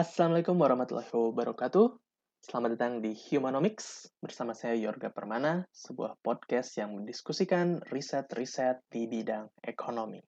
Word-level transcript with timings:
Assalamualaikum 0.00 0.56
warahmatullahi 0.56 1.12
wabarakatuh. 1.12 1.92
Selamat 2.40 2.72
datang 2.72 3.04
di 3.04 3.12
Humanomics 3.12 4.08
bersama 4.24 4.56
saya 4.56 4.72
Yorga 4.72 5.12
Permana, 5.12 5.68
sebuah 5.76 6.16
podcast 6.24 6.72
yang 6.80 6.96
mendiskusikan 6.96 7.84
riset-riset 7.84 8.80
di 8.88 9.04
bidang 9.04 9.52
ekonomi. 9.60 10.24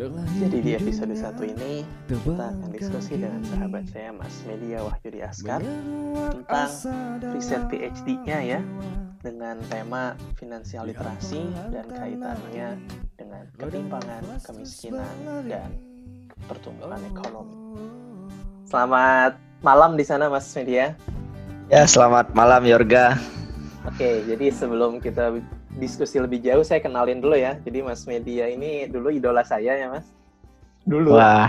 Jadi 0.00 0.64
di 0.64 0.72
episode 0.72 1.12
satu 1.12 1.44
ini 1.44 1.84
kita 2.08 2.56
akan 2.56 2.72
diskusi 2.72 3.20
dengan 3.20 3.44
sahabat 3.44 3.84
saya 3.92 4.16
Mas 4.16 4.32
Media 4.48 4.80
Wahyudi 4.80 5.20
Askar 5.20 5.60
tentang 5.60 6.72
riset 7.36 7.68
PhD-nya 7.68 8.38
ya 8.40 8.60
dengan 9.20 9.60
tema 9.68 10.16
finansial 10.40 10.88
literasi 10.88 11.52
dan 11.68 11.84
kaitannya 11.92 12.80
dengan 13.12 13.44
ketimpangan, 13.60 14.24
kemiskinan, 14.40 15.44
dan 15.44 15.68
pertumbuhan 16.48 17.04
ekonomi. 17.04 17.76
Selamat 18.64 19.36
malam 19.60 20.00
di 20.00 20.04
sana 20.08 20.32
Mas 20.32 20.48
Media. 20.56 20.96
Ya, 21.68 21.84
selamat 21.84 22.32
malam 22.32 22.64
Yorga. 22.64 23.20
Oke, 23.84 24.24
jadi 24.24 24.48
sebelum 24.48 24.96
kita 25.04 25.36
diskusi 25.80 26.20
lebih 26.20 26.44
jauh, 26.44 26.60
saya 26.60 26.84
kenalin 26.84 27.24
dulu 27.24 27.34
ya. 27.34 27.56
Jadi 27.64 27.80
Mas 27.80 28.04
Media 28.04 28.44
ini 28.52 28.84
dulu 28.84 29.08
idola 29.08 29.40
saya 29.40 29.80
ya 29.80 29.88
Mas. 29.88 30.12
Dulu. 30.84 31.16
Wah, 31.16 31.48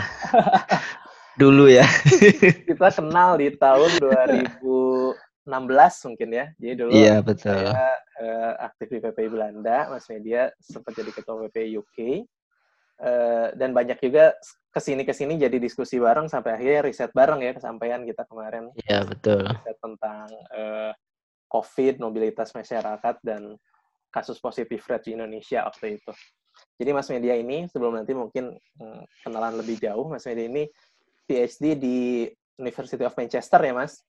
dulu 1.42 1.68
ya. 1.68 1.84
Kita 2.72 2.88
kenal 2.96 3.36
di 3.36 3.52
tahun 3.60 3.92
2016 4.00 6.08
mungkin 6.08 6.30
ya. 6.32 6.46
Jadi 6.56 6.74
dulu 6.80 6.92
Iya, 6.96 7.20
betul. 7.20 7.60
saya 7.60 7.92
uh, 8.24 8.54
aktif 8.72 8.88
di 8.96 9.00
PPI 9.04 9.28
Belanda, 9.28 9.92
Mas 9.92 10.08
Media 10.08 10.48
sempat 10.64 10.96
jadi 10.96 11.12
ketua 11.12 11.36
PPI 11.48 11.76
UK. 11.76 11.98
Uh, 13.02 13.50
dan 13.58 13.74
banyak 13.74 13.98
juga 13.98 14.38
ke 14.70 14.78
sini 14.78 15.02
ke 15.02 15.10
sini 15.10 15.34
jadi 15.34 15.58
diskusi 15.58 15.98
bareng 15.98 16.30
sampai 16.30 16.54
akhirnya 16.54 16.86
riset 16.86 17.10
bareng 17.18 17.42
ya 17.42 17.58
kesampaian 17.58 18.06
kita 18.06 18.30
kemarin 18.30 18.70
Iya, 18.86 19.10
betul. 19.10 19.42
riset 19.42 19.78
tentang 19.82 20.30
uh, 20.54 20.94
COVID, 21.52 22.00
mobilitas 22.00 22.56
masyarakat 22.56 23.16
dan 23.26 23.60
kasus 24.12 24.38
positif 24.38 24.84
rate 24.86 25.10
di 25.10 25.12
Indonesia 25.18 25.66
waktu 25.66 25.98
itu. 25.98 26.12
Jadi 26.78 26.92
Mas 26.92 27.08
Media 27.08 27.34
ini 27.40 27.66
sebelum 27.72 27.96
nanti 27.96 28.12
mungkin 28.12 28.52
hmm, 28.54 29.04
kenalan 29.24 29.58
lebih 29.64 29.80
jauh, 29.80 30.12
Mas 30.12 30.28
Media 30.28 30.46
ini 30.46 30.64
PhD 31.26 31.80
di 31.80 32.28
University 32.60 33.02
of 33.08 33.16
Manchester 33.16 33.60
ya 33.64 33.74
Mas? 33.74 34.04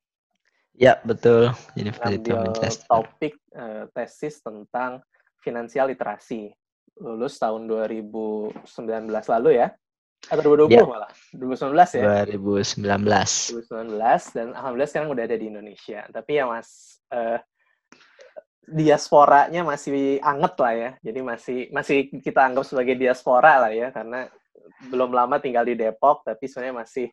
Ya, 0.72 0.98
betul. 1.04 1.52
University 1.76 2.32
of 2.32 2.50
Manchester. 2.50 2.86
topik 2.88 3.34
eh, 3.54 3.84
tesis 3.92 4.40
tentang 4.40 5.04
finansial 5.44 5.92
literasi. 5.92 6.50
Lulus 7.00 7.40
tahun 7.40 7.68
2019 7.68 8.52
lalu 9.08 9.50
ya? 9.60 9.72
Atau 10.30 10.54
2020 10.54 10.70
Ya. 10.70 10.84
malah? 10.86 11.12
2019 11.34 11.98
ya? 11.98 12.04
2019. 12.24 13.58
2019 13.58 14.36
dan 14.36 14.46
alhamdulillah 14.54 14.90
sekarang 14.90 15.10
udah 15.10 15.24
ada 15.24 15.36
di 15.36 15.46
Indonesia. 15.50 16.00
Tapi 16.08 16.30
ya 16.40 16.44
Mas 16.48 17.00
eh, 17.10 17.38
diasporanya 18.66 19.66
masih 19.66 20.22
anget 20.22 20.54
lah 20.58 20.72
ya. 20.74 20.90
Jadi 21.02 21.20
masih 21.20 21.58
masih 21.74 22.08
kita 22.22 22.46
anggap 22.46 22.64
sebagai 22.66 22.94
diaspora 22.94 23.68
lah 23.68 23.72
ya 23.74 23.90
karena 23.90 24.30
belum 24.90 25.10
lama 25.14 25.38
tinggal 25.42 25.66
di 25.66 25.74
Depok 25.74 26.22
tapi 26.22 26.46
sebenarnya 26.46 26.76
masih 26.86 27.06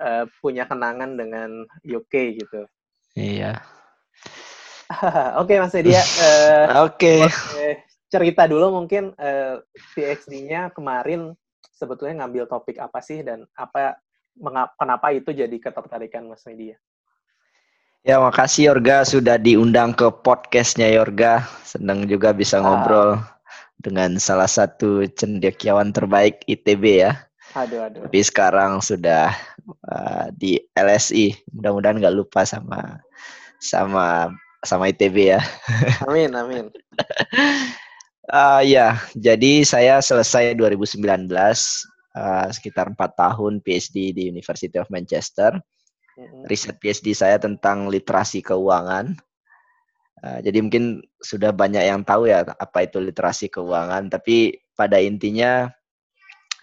eh, 0.00 0.24
punya 0.40 0.64
kenangan 0.64 1.14
dengan 1.16 1.50
UK 1.84 2.14
gitu. 2.40 2.64
Iya. 3.18 3.60
Oke 5.42 5.60
Mas 5.60 5.76
Edia, 5.76 6.00
eh, 6.00 6.66
Oke. 6.80 7.28
cerita 8.08 8.48
dulu 8.48 8.72
mungkin 8.72 9.12
eh, 9.20 9.60
PhD-nya 9.92 10.72
kemarin 10.72 11.36
sebetulnya 11.76 12.24
ngambil 12.24 12.48
topik 12.48 12.80
apa 12.80 13.04
sih 13.04 13.20
dan 13.20 13.44
apa 13.52 14.00
menga- 14.34 14.72
kenapa 14.80 15.12
itu 15.12 15.30
jadi 15.30 15.52
ketertarikan 15.60 16.24
Mas 16.26 16.42
Media? 16.48 16.80
Ya, 18.06 18.22
makasih 18.22 18.70
Yorga 18.72 19.02
sudah 19.02 19.36
diundang 19.36 19.90
ke 19.92 20.06
podcastnya 20.22 20.86
Yorga. 20.94 21.44
Senang 21.66 22.06
juga 22.06 22.30
bisa 22.30 22.58
Ah. 22.58 22.62
ngobrol 22.62 23.10
dengan 23.82 24.16
salah 24.22 24.46
satu 24.46 25.02
cendekiawan 25.18 25.90
terbaik 25.90 26.42
ITB 26.46 27.02
ya. 27.04 27.12
Aduh 27.58 27.84
aduh. 27.90 28.06
Tapi 28.06 28.20
sekarang 28.22 28.78
sudah 28.78 29.34
uh, 29.90 30.30
di 30.30 30.62
LSI. 30.78 31.34
Mudah-mudahan 31.50 31.98
nggak 31.98 32.16
lupa 32.16 32.46
sama 32.46 33.02
sama 33.58 34.30
sama 34.62 34.90
ITB 34.94 35.34
ya. 35.34 35.40
Amin 36.06 36.30
amin. 36.38 36.70
Ah 38.28 38.60
ya, 38.60 39.00
jadi 39.16 39.64
saya 39.64 40.04
selesai 40.04 40.52
2019 40.54 41.00
uh, 42.12 42.46
sekitar 42.52 42.92
empat 42.92 43.16
tahun 43.16 43.58
PhD 43.64 44.12
di 44.12 44.22
University 44.28 44.76
of 44.76 44.86
Manchester. 44.92 45.56
Riset 46.50 46.82
PhD 46.82 47.14
saya 47.14 47.38
tentang 47.38 47.86
literasi 47.86 48.42
keuangan. 48.42 49.14
Uh, 50.18 50.38
jadi 50.42 50.58
mungkin 50.58 50.98
sudah 51.22 51.54
banyak 51.54 51.86
yang 51.86 52.02
tahu 52.02 52.26
ya 52.26 52.42
apa 52.42 52.90
itu 52.90 52.98
literasi 52.98 53.46
keuangan, 53.46 54.10
tapi 54.10 54.58
pada 54.74 54.98
intinya 54.98 55.70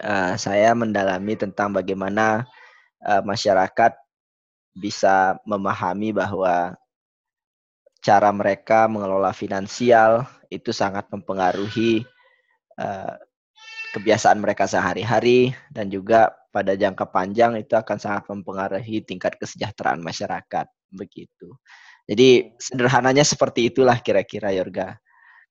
uh, 0.04 0.36
saya 0.36 0.76
mendalami 0.76 1.40
tentang 1.40 1.72
bagaimana 1.72 2.44
uh, 3.00 3.24
masyarakat 3.24 3.96
bisa 4.76 5.40
memahami 5.48 6.12
bahwa 6.12 6.76
cara 8.04 8.28
mereka 8.28 8.84
mengelola 8.86 9.32
finansial 9.32 10.28
itu 10.52 10.70
sangat 10.70 11.08
mempengaruhi 11.08 12.04
uh, 12.76 13.16
kebiasaan 13.96 14.36
mereka 14.36 14.68
sehari-hari 14.68 15.56
dan 15.72 15.88
juga 15.88 16.36
pada 16.56 16.72
jangka 16.72 17.04
panjang 17.12 17.60
itu 17.60 17.76
akan 17.76 18.00
sangat 18.00 18.24
mempengaruhi 18.32 19.04
tingkat 19.04 19.36
kesejahteraan 19.36 20.00
masyarakat 20.00 20.64
begitu. 20.88 21.52
Jadi 22.08 22.56
sederhananya 22.56 23.28
seperti 23.28 23.68
itulah 23.68 24.00
kira-kira 24.00 24.56
Yorga. 24.56 24.96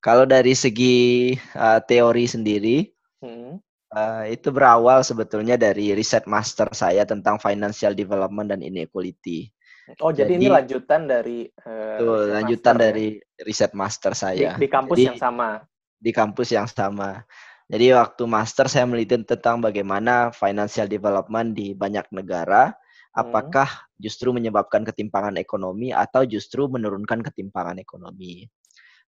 Kalau 0.02 0.26
dari 0.26 0.58
segi 0.58 1.30
uh, 1.54 1.78
teori 1.78 2.26
sendiri 2.26 2.78
Mm. 3.16 3.56
uh, 3.96 4.24
itu 4.28 4.52
berawal 4.52 5.00
sebetulnya 5.00 5.56
dari 5.56 5.96
riset 5.96 6.28
master 6.28 6.68
saya 6.76 7.08
tentang 7.08 7.40
financial 7.40 7.96
development 7.96 8.52
dan 8.52 8.60
inequality. 8.60 9.48
Oh 10.04 10.12
jadi, 10.12 10.36
ini 10.36 10.50
Jadi- 10.50 10.52
lanjutan 10.52 11.08
dari 11.08 11.48
eh, 11.48 11.96
Itu 11.96 12.04
riset 12.12 12.34
lanjutan 12.36 12.74
master 12.76 12.76
ya? 12.76 12.84
dari 12.92 13.06
riset 13.40 13.72
master 13.72 14.12
di, 14.12 14.18
saya 14.20 14.50
di 14.60 14.68
kampus 14.68 14.96
Jadi- 15.00 15.06
yang 15.08 15.16
sama. 15.16 15.48
di 15.96 16.10
kampus 16.12 16.48
yang 16.52 16.68
sama. 16.68 17.10
Jadi 17.66 17.90
waktu 17.98 18.22
master 18.30 18.70
saya 18.70 18.86
meliti 18.86 19.18
tentang 19.26 19.58
bagaimana 19.58 20.30
financial 20.30 20.86
development 20.86 21.58
di 21.58 21.74
banyak 21.74 22.06
negara, 22.14 22.70
Hmm. 23.16 23.32
apakah 23.32 23.68
justru 23.96 24.28
menyebabkan 24.28 24.84
ketimpangan 24.84 25.40
ekonomi 25.40 25.88
atau 25.88 26.28
justru 26.28 26.68
menurunkan 26.68 27.24
ketimpangan 27.24 27.80
ekonomi. 27.80 28.44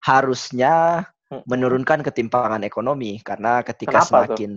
Harusnya 0.00 1.04
Mm-mm. 1.28 1.44
menurunkan 1.44 2.00
ketimpangan 2.00 2.64
ekonomi 2.64 3.20
karena 3.20 3.60
ketika 3.60 4.00
Kenapa 4.00 4.08
tuh? 4.08 4.08
semakin 4.08 4.52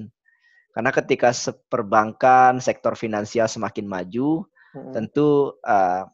karena 0.71 0.91
ketika 0.95 1.29
perbankan 1.67 2.63
sektor 2.63 2.95
finansial 2.95 3.51
semakin 3.51 3.91
maju, 3.91 4.47
Mm-mm. 4.71 4.95
tentu 4.95 5.59
uh, 5.67 6.07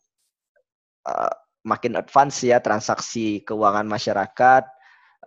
uh, 1.05 1.33
makin 1.61 1.93
advance 1.93 2.41
ya 2.41 2.57
transaksi 2.57 3.45
keuangan 3.45 3.85
masyarakat, 3.85 4.63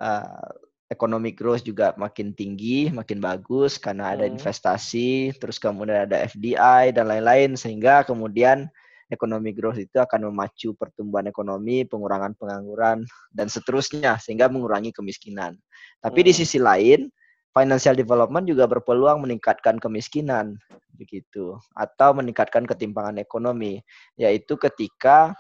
uh, 0.03 0.51
economic 0.91 1.39
growth 1.39 1.63
juga 1.63 1.95
makin 1.95 2.35
tinggi, 2.35 2.91
makin 2.91 3.23
bagus 3.23 3.79
karena 3.79 4.13
ada 4.19 4.27
Hmm. 4.27 4.35
investasi, 4.35 5.33
terus 5.39 5.63
kemudian 5.63 6.05
ada 6.11 6.19
FDI 6.27 6.91
dan 6.91 7.07
lain-lain 7.07 7.55
sehingga 7.55 8.03
kemudian 8.03 8.67
economic 9.11 9.59
growth 9.59 9.79
itu 9.79 9.99
akan 10.03 10.31
memacu 10.31 10.75
pertumbuhan 10.75 11.31
ekonomi, 11.31 11.87
pengurangan 11.87 12.35
pengangguran 12.35 13.07
dan 13.31 13.47
seterusnya 13.47 14.19
sehingga 14.19 14.51
mengurangi 14.51 14.91
kemiskinan. 14.91 15.55
Tapi 16.03 16.27
di 16.27 16.33
Hmm. 16.35 16.41
sisi 16.43 16.59
lain, 16.59 17.07
financial 17.55 17.95
development 17.95 18.47
juga 18.47 18.67
berpeluang 18.67 19.23
meningkatkan 19.23 19.79
kemiskinan 19.79 20.59
begitu 20.95 21.57
atau 21.75 22.13
meningkatkan 22.13 22.69
ketimpangan 22.69 23.17
ekonomi 23.19 23.81
yaitu 24.21 24.55
ketika 24.61 25.33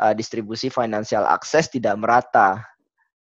uh, 0.00 0.14
distribusi 0.14 0.70
financial 0.70 1.26
access 1.26 1.68
tidak 1.68 1.98
merata 1.98 2.62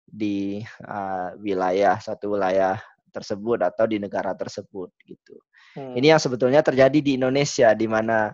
di 0.06 0.62
uh, 0.86 1.34
wilayah 1.40 1.98
satu 1.98 2.38
wilayah 2.38 2.78
tersebut 3.14 3.62
atau 3.62 3.86
di 3.86 4.02
negara 4.02 4.34
tersebut 4.34 4.90
gitu. 5.06 5.38
Hmm. 5.78 5.94
Ini 5.98 6.18
yang 6.18 6.22
sebetulnya 6.22 6.66
terjadi 6.66 7.00
di 7.02 7.18
Indonesia 7.18 7.74
di 7.78 7.86
mana 7.86 8.34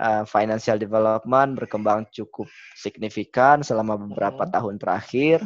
uh, 0.00 0.24
financial 0.24 0.80
development 0.80 1.56
berkembang 1.56 2.08
cukup 2.12 2.48
signifikan 2.76 3.60
selama 3.60 4.00
beberapa 4.00 4.48
hmm. 4.48 4.52
tahun 4.52 4.74
terakhir, 4.80 5.38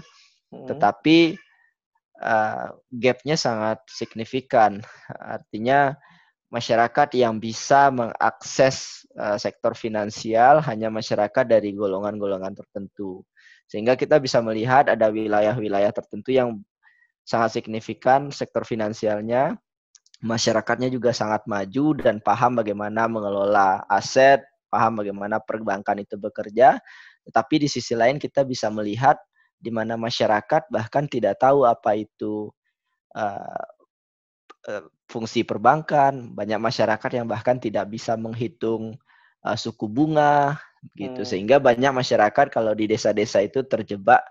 hmm. 0.54 0.66
tetapi 0.70 1.18
uh, 2.22 2.74
gapnya 2.90 3.36
sangat 3.38 3.82
signifikan. 3.90 4.82
Artinya 5.10 5.94
masyarakat 6.50 7.14
yang 7.14 7.38
bisa 7.38 7.94
mengakses 7.94 9.06
uh, 9.14 9.38
sektor 9.38 9.78
finansial 9.78 10.58
hanya 10.66 10.90
masyarakat 10.90 11.46
dari 11.46 11.70
golongan-golongan 11.74 12.58
tertentu. 12.58 13.22
Sehingga 13.70 13.94
kita 13.94 14.18
bisa 14.18 14.42
melihat 14.42 14.90
ada 14.90 15.14
wilayah-wilayah 15.14 15.94
tertentu 15.94 16.34
yang 16.34 16.58
sangat 17.22 17.62
signifikan 17.62 18.34
sektor 18.34 18.66
finansialnya, 18.66 19.54
masyarakatnya 20.18 20.90
juga 20.90 21.14
sangat 21.14 21.46
maju 21.46 21.94
dan 21.94 22.18
paham 22.18 22.58
bagaimana 22.58 23.06
mengelola 23.06 23.86
aset, 23.86 24.42
paham 24.66 24.98
bagaimana 24.98 25.38
perbankan 25.38 26.02
itu 26.02 26.18
bekerja. 26.18 26.82
Tetapi 27.22 27.62
di 27.62 27.68
sisi 27.70 27.94
lain 27.94 28.18
kita 28.18 28.42
bisa 28.42 28.66
melihat 28.74 29.14
di 29.54 29.70
mana 29.70 29.94
masyarakat 29.94 30.66
bahkan 30.72 31.06
tidak 31.06 31.38
tahu 31.38 31.62
apa 31.62 31.94
itu 31.94 32.50
uh, 33.14 33.64
fungsi 35.06 35.46
perbankan. 35.46 36.34
Banyak 36.34 36.58
masyarakat 36.58 37.10
yang 37.14 37.26
bahkan 37.30 37.62
tidak 37.62 37.86
bisa 37.86 38.18
menghitung 38.18 38.98
uh, 39.46 39.56
suku 39.56 39.86
bunga, 39.86 40.58
gitu. 40.96 41.22
Hmm. 41.22 41.28
Sehingga 41.28 41.56
banyak 41.60 41.92
masyarakat 41.92 42.46
kalau 42.52 42.72
di 42.72 42.90
desa-desa 42.90 43.44
itu 43.44 43.64
terjebak 43.64 44.24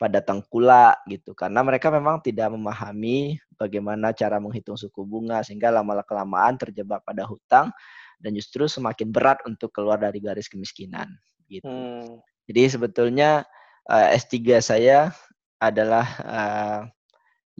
pada 0.00 0.24
tengkulak 0.24 0.96
gitu 1.12 1.36
karena 1.36 1.60
mereka 1.60 1.92
memang 1.92 2.24
tidak 2.24 2.48
memahami 2.56 3.36
bagaimana 3.60 4.16
cara 4.16 4.40
menghitung 4.40 4.72
suku 4.72 5.04
bunga 5.04 5.44
sehingga 5.44 5.68
lama 5.68 6.00
kelamaan 6.08 6.56
terjebak 6.56 7.04
pada 7.04 7.28
hutang 7.28 7.68
dan 8.16 8.32
justru 8.32 8.64
semakin 8.64 9.12
berat 9.12 9.44
untuk 9.44 9.68
keluar 9.76 10.00
dari 10.00 10.24
garis 10.24 10.48
kemiskinan 10.48 11.04
gitu. 11.52 11.68
Hmm. 11.68 12.24
Jadi 12.48 12.62
sebetulnya 12.80 13.44
uh, 13.92 14.08
eh, 14.08 14.16
S3 14.16 14.64
saya 14.64 15.12
adalah 15.60 16.06
uh, 16.24 16.80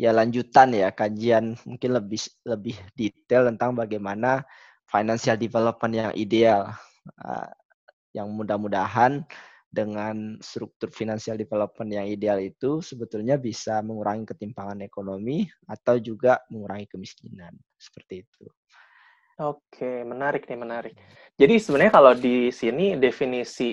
ya 0.00 0.16
lanjutan 0.16 0.72
ya 0.72 0.88
kajian 0.96 1.60
mungkin 1.68 1.90
lebih 1.92 2.24
lebih 2.48 2.76
detail 2.96 3.52
tentang 3.52 3.76
bagaimana 3.76 4.48
financial 4.88 5.36
development 5.36 5.92
yang 5.92 6.12
ideal. 6.16 6.72
Uh, 7.20 7.52
yang 8.14 8.30
mudah-mudahan 8.32 9.22
dengan 9.70 10.34
struktur 10.42 10.90
financial 10.90 11.38
development 11.38 11.94
yang 11.94 12.06
ideal 12.10 12.42
itu 12.42 12.82
sebetulnya 12.82 13.38
bisa 13.38 13.78
mengurangi 13.86 14.26
ketimpangan 14.26 14.82
ekonomi 14.82 15.46
atau 15.70 15.94
juga 16.02 16.42
mengurangi 16.50 16.90
kemiskinan 16.90 17.54
seperti 17.78 18.26
itu. 18.26 18.50
Oke, 19.40 20.04
menarik 20.04 20.44
nih, 20.50 20.58
menarik. 20.58 20.94
Jadi 21.38 21.54
sebenarnya 21.56 21.94
kalau 21.94 22.12
di 22.12 22.52
sini 22.52 22.98
definisi 22.98 23.72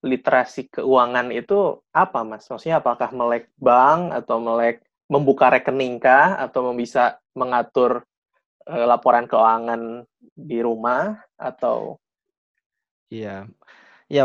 literasi 0.00 0.80
keuangan 0.80 1.28
itu 1.34 1.82
apa, 1.92 2.24
Mas? 2.24 2.48
Maksudnya 2.48 2.80
apakah 2.80 3.12
melek 3.12 3.52
bank 3.60 4.14
atau 4.16 4.40
melek 4.40 4.80
membuka 5.10 5.52
rekening 5.52 6.00
kah 6.00 6.40
atau 6.40 6.72
bisa 6.72 7.20
mengatur 7.36 8.06
uh, 8.64 8.86
laporan 8.88 9.28
keuangan 9.28 10.08
di 10.32 10.64
rumah 10.64 11.20
atau 11.36 12.00
Iya. 13.14 13.36
Ya, 14.10 14.24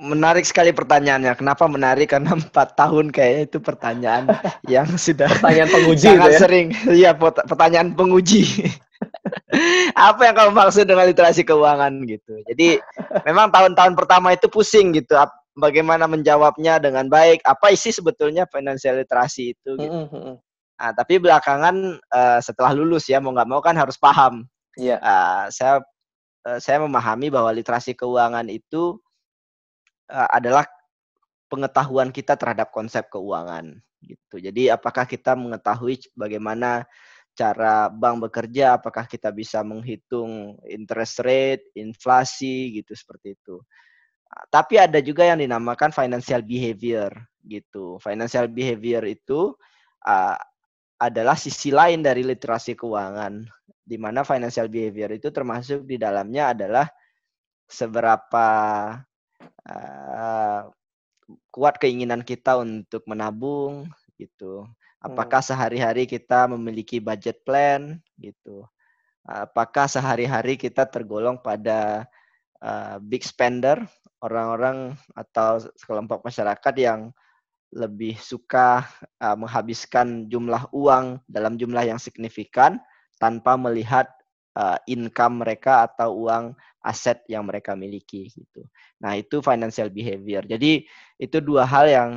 menarik 0.00 0.42
sekali 0.48 0.72
pertanyaannya. 0.72 1.36
Kenapa 1.36 1.68
menarik? 1.68 2.10
Karena 2.10 2.32
empat 2.40 2.74
tahun 2.74 3.12
kayaknya 3.12 3.42
itu 3.46 3.58
pertanyaan 3.60 4.24
yang 4.72 4.88
sudah 4.96 5.28
pertanyaan 5.38 5.70
penguji 5.70 6.06
sangat 6.08 6.32
ya? 6.32 6.38
sering. 6.40 6.66
Iya, 6.88 7.10
pertanyaan 7.20 7.92
penguji. 7.92 8.42
Apa 9.98 10.30
yang 10.30 10.34
kamu 10.38 10.52
maksud 10.54 10.84
dengan 10.86 11.06
literasi 11.10 11.42
keuangan 11.42 11.92
gitu? 12.06 12.38
Jadi 12.46 12.78
memang 13.26 13.50
tahun-tahun 13.50 13.98
pertama 13.98 14.32
itu 14.32 14.46
pusing 14.46 14.94
gitu. 14.94 15.18
Bagaimana 15.52 16.08
menjawabnya 16.08 16.80
dengan 16.80 17.10
baik? 17.12 17.44
Apa 17.44 17.74
isi 17.74 17.92
sebetulnya 17.92 18.48
financial 18.48 19.02
literasi 19.02 19.52
itu? 19.52 19.76
Gitu. 19.76 20.38
Nah, 20.80 20.90
tapi 20.96 21.20
belakangan 21.20 22.00
uh, 22.08 22.40
setelah 22.40 22.72
lulus 22.72 23.10
ya 23.10 23.20
mau 23.20 23.36
nggak 23.36 23.50
mau 23.50 23.60
kan 23.60 23.76
harus 23.76 24.00
paham. 24.00 24.48
Iya. 24.78 24.96
Yeah. 24.96 24.98
Uh, 25.02 25.44
saya 25.52 25.74
saya 26.58 26.82
memahami 26.82 27.30
bahwa 27.30 27.50
literasi 27.54 27.94
keuangan 27.94 28.50
itu 28.50 28.98
uh, 30.10 30.28
adalah 30.30 30.66
pengetahuan 31.46 32.08
kita 32.10 32.34
terhadap 32.34 32.72
konsep 32.72 33.06
keuangan 33.12 33.78
gitu. 34.02 34.42
Jadi 34.42 34.72
apakah 34.72 35.06
kita 35.06 35.38
mengetahui 35.38 36.00
bagaimana 36.16 36.88
cara 37.32 37.88
bank 37.88 38.28
bekerja, 38.28 38.76
apakah 38.76 39.08
kita 39.08 39.32
bisa 39.32 39.64
menghitung 39.64 40.60
interest 40.68 41.20
rate, 41.24 41.64
inflasi 41.76 42.82
gitu 42.82 42.92
seperti 42.92 43.36
itu. 43.36 43.56
Ah, 44.28 44.44
tapi 44.52 44.76
ada 44.80 45.00
juga 45.00 45.24
yang 45.28 45.40
dinamakan 45.40 45.92
financial 45.92 46.44
behavior 46.44 47.12
gitu. 47.44 47.96
Financial 48.00 48.48
behavior 48.48 49.04
itu 49.08 49.56
uh, 50.04 50.36
adalah 51.00 51.34
sisi 51.34 51.74
lain 51.74 52.04
dari 52.04 52.22
literasi 52.22 52.78
keuangan, 52.78 53.42
di 53.82 53.98
mana 53.98 54.22
financial 54.22 54.70
behavior 54.70 55.10
itu 55.10 55.28
termasuk 55.34 55.82
di 55.84 55.98
dalamnya 55.98 56.54
adalah 56.54 56.86
seberapa 57.66 58.48
uh, 59.66 60.60
kuat 61.50 61.74
keinginan 61.82 62.22
kita 62.22 62.58
untuk 62.60 63.02
menabung 63.10 63.90
gitu. 64.16 64.66
Apakah 65.02 65.42
hmm. 65.42 65.48
sehari-hari 65.50 66.04
kita 66.06 66.46
memiliki 66.46 67.02
budget 67.02 67.42
plan 67.42 67.98
gitu? 68.22 68.62
Apakah 69.26 69.90
sehari-hari 69.90 70.54
kita 70.58 70.86
tergolong 70.86 71.38
pada 71.42 72.06
uh, 72.62 73.02
big 73.02 73.26
spender, 73.26 73.82
orang-orang 74.22 74.94
atau 75.14 75.62
kelompok 75.82 76.22
masyarakat 76.22 76.74
yang 76.78 77.10
lebih 77.72 78.14
suka 78.20 78.84
uh, 79.18 79.34
menghabiskan 79.34 80.28
jumlah 80.28 80.68
uang 80.70 81.18
dalam 81.26 81.56
jumlah 81.56 81.82
yang 81.88 81.98
signifikan 81.98 82.78
tanpa 83.22 83.54
melihat 83.54 84.10
uh, 84.58 84.74
income 84.90 85.46
mereka 85.46 85.86
atau 85.86 86.26
uang 86.26 86.58
aset 86.82 87.22
yang 87.30 87.46
mereka 87.46 87.78
miliki 87.78 88.26
gitu. 88.34 88.66
Nah, 88.98 89.14
itu 89.14 89.38
financial 89.38 89.86
behavior. 89.94 90.42
Jadi 90.42 90.82
itu 91.22 91.38
dua 91.38 91.62
hal 91.62 91.86
yang 91.86 92.10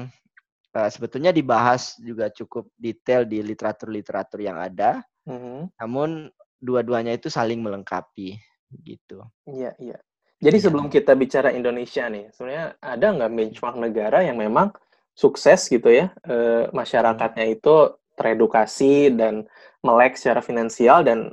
uh, 0.74 0.90
sebetulnya 0.90 1.30
dibahas 1.30 2.02
juga 2.02 2.34
cukup 2.34 2.74
detail 2.74 3.30
di 3.30 3.46
literatur-literatur 3.46 4.42
yang 4.42 4.58
ada. 4.58 5.06
Mm-hmm. 5.30 5.78
Namun 5.78 6.34
dua-duanya 6.58 7.14
itu 7.14 7.30
saling 7.30 7.62
melengkapi 7.62 8.42
gitu. 8.82 9.22
Iya, 9.46 9.78
iya. 9.78 10.02
Jadi 10.42 10.58
ya. 10.60 10.64
sebelum 10.68 10.90
kita 10.92 11.14
bicara 11.14 11.54
Indonesia 11.54 12.10
nih, 12.10 12.34
sebenarnya 12.34 12.76
ada 12.82 13.06
nggak 13.14 13.32
benchmark 13.32 13.78
negara 13.80 14.20
yang 14.26 14.42
memang 14.42 14.74
sukses 15.16 15.72
gitu 15.72 15.88
ya, 15.88 16.12
e, 16.28 16.68
masyarakatnya 16.76 17.56
itu 17.56 17.96
teredukasi 18.16 19.14
dan 19.14 19.46
melek 19.84 20.18
secara 20.18 20.42
finansial 20.42 21.06
dan 21.06 21.30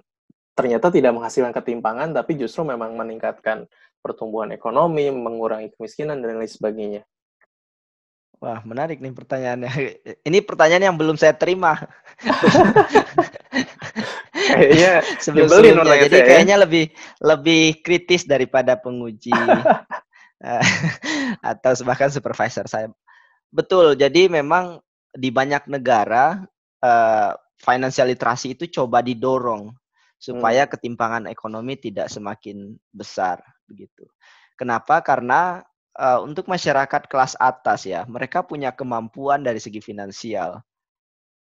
ternyata 0.53 0.93
tidak 0.93 1.17
menghasilkan 1.17 1.55
ketimpangan, 1.57 2.12
tapi 2.12 2.37
justru 2.37 2.69
memang 2.69 2.93
meningkatkan 2.93 3.65
pertumbuhan 4.05 4.53
ekonomi, 4.53 5.09
mengurangi 5.09 5.73
kemiskinan, 5.73 6.21
dan 6.21 6.37
lain 6.37 6.51
sebagainya. 6.51 7.03
Wah, 8.43 8.59
menarik 8.67 8.99
nih 8.99 9.15
pertanyaannya. 9.15 9.71
Ini 10.29 10.43
pertanyaan 10.43 10.91
yang 10.91 10.99
belum 10.99 11.15
saya 11.15 11.31
terima. 11.31 11.79
kayaknya 14.35 15.07
sebelum 15.25 15.47
sebelumnya. 15.47 16.11
Jadi 16.11 16.19
saya, 16.19 16.27
kayaknya 16.27 16.57
ya? 16.59 16.62
lebih 16.67 16.85
lebih 17.23 17.62
kritis 17.87 18.27
daripada 18.27 18.75
penguji 18.75 19.31
atau 21.55 21.71
bahkan 21.87 22.11
supervisor 22.11 22.67
saya. 22.67 22.91
Betul. 23.55 23.95
Jadi 23.95 24.27
memang 24.27 24.83
di 25.15 25.31
banyak 25.31 25.71
negara 25.71 26.43
uh, 26.83 27.33
financial 27.62 28.11
literasi 28.11 28.59
itu 28.59 28.67
coba 28.83 29.01
didorong 29.01 29.71
supaya 30.23 30.67
hmm. 30.67 30.71
ketimpangan 30.79 31.25
ekonomi 31.27 31.79
tidak 31.79 32.07
semakin 32.07 32.79
besar 32.95 33.43
begitu. 33.67 34.07
Kenapa? 34.55 35.03
Karena 35.03 35.62
uh, 35.99 36.23
untuk 36.23 36.47
masyarakat 36.47 37.11
kelas 37.11 37.35
atas 37.43 37.87
ya, 37.87 38.07
mereka 38.07 38.47
punya 38.47 38.71
kemampuan 38.71 39.43
dari 39.43 39.59
segi 39.59 39.83
finansial. 39.83 40.62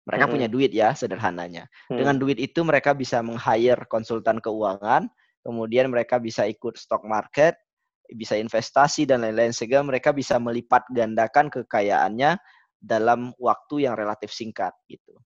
Mereka 0.06 0.30
hmm. 0.30 0.34
punya 0.34 0.48
duit 0.48 0.72
ya 0.72 0.94
sederhananya. 0.94 1.66
Hmm. 1.90 1.98
Dengan 1.98 2.16
duit 2.22 2.38
itu 2.38 2.62
mereka 2.62 2.94
bisa 2.94 3.20
meng-hire 3.26 3.90
konsultan 3.90 4.38
keuangan, 4.38 5.10
kemudian 5.42 5.90
mereka 5.90 6.22
bisa 6.22 6.46
ikut 6.46 6.78
stock 6.78 7.02
market, 7.02 7.58
bisa 8.14 8.38
investasi 8.40 9.04
dan 9.04 9.26
lain-lain 9.26 9.52
sehingga 9.52 9.84
mereka 9.84 10.16
bisa 10.16 10.40
melipat 10.40 10.88
gandakan 10.94 11.52
kekayaannya 11.52 12.40
dalam 12.78 13.34
waktu 13.42 13.90
yang 13.90 13.98
relatif 13.98 14.32
singkat 14.32 14.72
gitu. 14.88 15.17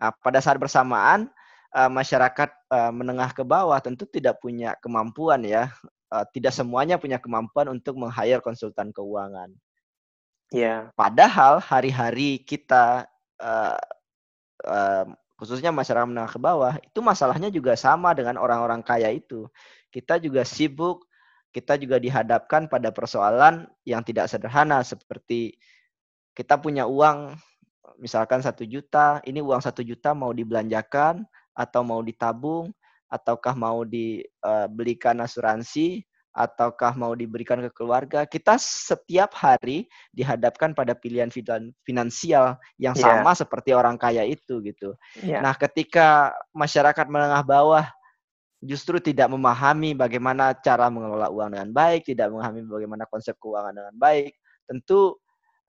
Nah, 0.00 0.10
pada 0.24 0.40
saat 0.40 0.56
bersamaan 0.56 1.28
uh, 1.76 1.90
masyarakat 1.92 2.50
uh, 2.72 2.88
menengah 2.90 3.36
ke 3.36 3.44
bawah 3.44 3.76
tentu 3.84 4.08
tidak 4.08 4.40
punya 4.40 4.72
kemampuan 4.80 5.44
ya, 5.44 5.68
uh, 6.08 6.24
tidak 6.32 6.56
semuanya 6.56 6.96
punya 6.96 7.20
kemampuan 7.20 7.68
untuk 7.68 8.00
meng-hire 8.00 8.40
konsultan 8.40 8.90
keuangan. 8.96 9.52
Ya. 10.50 10.64
Yeah. 10.64 10.80
Padahal 10.96 11.60
hari-hari 11.60 12.40
kita 12.42 13.04
uh, 13.38 13.78
uh, 14.64 15.04
khususnya 15.36 15.70
masyarakat 15.70 16.08
menengah 16.08 16.32
ke 16.32 16.40
bawah 16.40 16.74
itu 16.80 16.98
masalahnya 17.04 17.52
juga 17.52 17.76
sama 17.76 18.16
dengan 18.16 18.40
orang-orang 18.40 18.80
kaya 18.80 19.12
itu. 19.12 19.46
Kita 19.92 20.16
juga 20.16 20.48
sibuk 20.48 21.04
kita 21.50 21.74
juga 21.74 21.98
dihadapkan 21.98 22.70
pada 22.70 22.94
persoalan 22.94 23.66
yang 23.82 24.06
tidak 24.06 24.30
sederhana 24.30 24.86
seperti 24.86 25.58
kita 26.30 26.54
punya 26.62 26.86
uang 26.86 27.34
misalkan 27.98 28.44
satu 28.44 28.62
juta, 28.68 29.18
ini 29.26 29.42
uang 29.42 29.58
satu 29.58 29.80
juta 29.82 30.14
mau 30.14 30.30
dibelanjakan 30.30 31.24
atau 31.56 31.82
mau 31.82 32.04
ditabung 32.04 32.70
ataukah 33.10 33.58
mau 33.58 33.82
dibelikan 33.82 35.18
eh, 35.18 35.26
asuransi 35.26 36.06
ataukah 36.30 36.94
mau 36.94 37.10
diberikan 37.18 37.58
ke 37.58 37.70
keluarga, 37.74 38.22
kita 38.22 38.54
setiap 38.54 39.34
hari 39.34 39.90
dihadapkan 40.14 40.70
pada 40.70 40.94
pilihan 40.94 41.26
finansial 41.82 42.54
yang 42.78 42.94
yeah. 42.94 43.02
sama 43.02 43.34
seperti 43.34 43.74
orang 43.74 43.98
kaya 43.98 44.22
itu 44.22 44.62
gitu. 44.62 44.94
Yeah. 45.18 45.42
Nah, 45.42 45.58
ketika 45.58 46.30
masyarakat 46.54 47.06
menengah 47.10 47.42
bawah 47.42 47.86
justru 48.62 49.02
tidak 49.02 49.26
memahami 49.32 49.96
bagaimana 49.96 50.54
cara 50.54 50.86
mengelola 50.86 51.32
uang 51.34 51.58
dengan 51.58 51.70
baik, 51.74 52.06
tidak 52.06 52.30
memahami 52.30 52.62
bagaimana 52.62 53.04
konsep 53.10 53.34
keuangan 53.42 53.74
dengan 53.74 53.94
baik, 53.98 54.30
tentu 54.70 55.18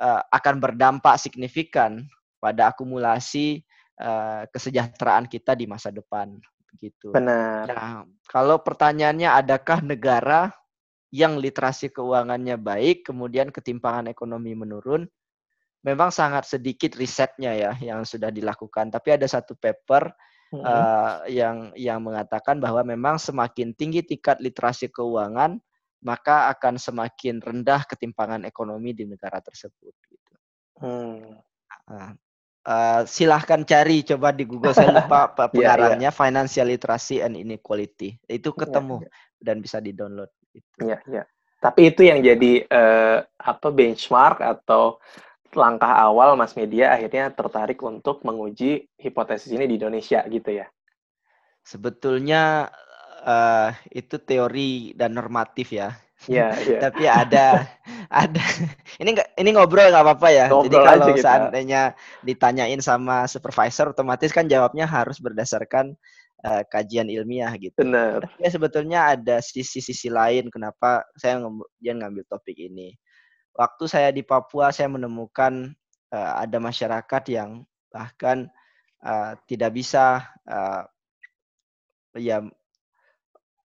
uh, 0.01 0.21
akan 0.33 0.57
berdampak 0.57 1.21
signifikan 1.21 2.01
pada 2.41 2.73
akumulasi 2.73 3.61
uh, 4.01 4.49
kesejahteraan 4.49 5.29
kita 5.29 5.53
di 5.53 5.69
masa 5.69 5.93
depan 5.93 6.33
gitu. 6.81 7.13
Benar. 7.13 7.69
Nah, 7.69 8.01
kalau 8.25 8.57
pertanyaannya 8.59 9.29
adakah 9.29 9.85
negara 9.85 10.49
yang 11.11 11.37
literasi 11.37 11.91
keuangannya 11.91 12.55
baik, 12.57 13.05
kemudian 13.05 13.53
ketimpangan 13.53 14.09
ekonomi 14.09 14.55
menurun? 14.57 15.05
Memang 15.81 16.13
sangat 16.13 16.45
sedikit 16.45 16.93
risetnya 16.95 17.51
ya 17.57 17.71
yang 17.81 18.05
sudah 18.05 18.29
dilakukan. 18.29 18.93
Tapi 18.93 19.17
ada 19.17 19.27
satu 19.27 19.57
paper 19.57 20.13
hmm. 20.55 20.63
uh, 20.63 21.15
yang 21.27 21.73
yang 21.75 21.99
mengatakan 22.05 22.61
bahwa 22.61 22.85
memang 22.85 23.17
semakin 23.17 23.73
tinggi 23.75 24.05
tingkat 24.05 24.39
literasi 24.39 24.93
keuangan, 24.93 25.57
maka 26.01 26.49
akan 26.53 26.81
semakin 26.81 27.41
rendah 27.41 27.85
ketimpangan 27.85 28.45
ekonomi 28.45 28.93
di 28.93 29.05
negara 29.05 29.37
tersebut. 29.41 29.93
Gitu. 30.09 30.33
Hmm. 30.81 31.37
Uh, 31.89 32.13
Uh, 32.61 33.01
silahkan 33.09 33.65
cari 33.65 34.05
coba 34.05 34.29
di 34.29 34.45
Google 34.45 34.69
saya 34.69 34.93
lupa 34.93 35.33
pengarangnya 35.49 35.97
yeah, 35.97 36.13
yeah. 36.13 36.21
Financial 36.21 36.69
Literacy 36.69 37.17
and 37.17 37.33
Inequality 37.33 38.21
itu 38.29 38.49
iya, 38.53 38.59
ketemu 38.61 39.01
yeah, 39.01 39.09
yeah. 39.09 39.41
dan 39.41 39.55
bisa 39.65 39.77
di 39.81 39.97
download 39.97 40.29
itu. 40.53 40.77
Iya 40.85 41.01
yeah, 41.09 41.25
Tapi 41.57 41.89
itu 41.89 42.05
yang 42.05 42.21
jadi 42.21 42.61
uh, 42.69 43.25
apa 43.41 43.73
benchmark 43.73 44.45
atau 44.45 45.01
langkah 45.57 45.89
awal 45.89 46.37
Mas 46.37 46.53
Media 46.53 46.93
akhirnya 46.93 47.33
tertarik 47.33 47.81
untuk 47.81 48.21
menguji 48.21 48.85
hipotesis 48.93 49.49
ini 49.49 49.65
di 49.65 49.81
Indonesia 49.81 50.21
gitu 50.29 50.61
ya? 50.61 50.69
Sebetulnya 51.65 52.69
uh, 53.21 53.69
itu 53.93 54.17
teori 54.21 54.93
dan 54.97 55.13
normatif 55.15 55.73
ya. 55.73 55.93
Iya, 56.29 56.53
iya. 56.67 56.79
Tapi 56.81 57.03
ada 57.09 57.65
ada 58.11 58.43
ini 59.01 59.17
enggak 59.17 59.29
ini 59.37 59.49
ngobrol 59.55 59.89
nggak 59.89 60.05
apa-apa 60.05 60.27
ya. 60.29 60.45
Ngobrol 60.49 60.67
Jadi 60.69 60.77
kalau 60.77 61.07
seandainya 61.17 61.81
ditanyain 62.21 62.81
sama 62.83 63.25
supervisor 63.25 63.93
otomatis 63.93 64.29
kan 64.33 64.45
jawabnya 64.45 64.85
harus 64.85 65.17
berdasarkan 65.17 65.97
uh, 66.45 66.61
kajian 66.69 67.09
ilmiah 67.09 67.53
gitu. 67.57 67.77
Benar. 67.81 68.29
Ya 68.37 68.49
sebetulnya 68.49 69.17
ada 69.17 69.41
sisi-sisi 69.41 70.09
lain 70.11 70.53
kenapa 70.53 71.05
saya 71.17 71.41
kemudian 71.41 72.01
ngambil 72.01 72.25
topik 72.29 72.57
ini. 72.57 72.93
Waktu 73.51 73.83
saya 73.89 74.09
di 74.15 74.23
Papua 74.23 74.71
saya 74.71 74.87
menemukan 74.87 75.73
uh, 76.13 76.33
ada 76.39 76.57
masyarakat 76.61 77.23
yang 77.27 77.65
bahkan 77.91 78.47
uh, 79.03 79.35
tidak 79.43 79.75
bisa 79.75 80.23
uh, 80.47 80.87
ya 82.15 82.43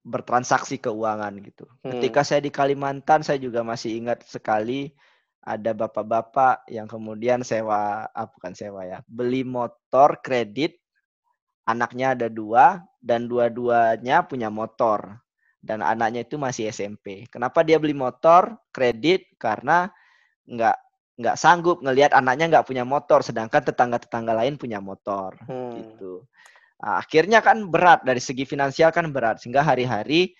bertransaksi 0.06 0.78
keuangan 0.78 1.34
gitu. 1.42 1.66
Hmm. 1.82 1.98
Ketika 1.98 2.22
saya 2.22 2.38
di 2.38 2.54
Kalimantan, 2.54 3.26
saya 3.26 3.42
juga 3.42 3.66
masih 3.66 3.98
ingat 3.98 4.22
sekali 4.22 4.94
ada 5.42 5.75
bapak-bapak 5.75 6.66
yang 6.70 6.86
kemudian 6.86 7.42
sewa, 7.42 8.06
ah, 8.10 8.26
bukan 8.30 8.54
sewa 8.54 8.86
ya, 8.86 8.98
beli 9.06 9.42
motor 9.42 10.22
kredit, 10.22 10.78
anaknya 11.66 12.14
ada 12.14 12.30
dua, 12.30 12.86
dan 13.02 13.26
dua-duanya 13.26 14.22
punya 14.26 14.46
motor. 14.50 15.18
Dan 15.58 15.82
anaknya 15.82 16.22
itu 16.22 16.38
masih 16.38 16.70
SMP. 16.70 17.26
Kenapa 17.26 17.66
dia 17.66 17.82
beli 17.82 17.94
motor 17.94 18.54
kredit? 18.70 19.34
Karena 19.34 19.90
nggak 20.46 20.76
nggak 21.16 21.36
sanggup 21.40 21.82
ngelihat 21.82 22.14
anaknya 22.14 22.46
nggak 22.46 22.66
punya 22.70 22.86
motor, 22.86 23.26
sedangkan 23.26 23.66
tetangga-tetangga 23.66 24.36
lain 24.36 24.54
punya 24.54 24.78
motor, 24.78 25.34
hmm. 25.50 25.75
gitu. 25.75 26.22
Nah, 26.76 27.00
akhirnya 27.00 27.40
kan 27.40 27.68
berat 27.73 28.04
dari 28.04 28.21
segi 28.21 28.45
finansial 28.45 28.92
kan 28.92 29.09
berat 29.09 29.40
sehingga 29.40 29.64
hari-hari 29.64 30.37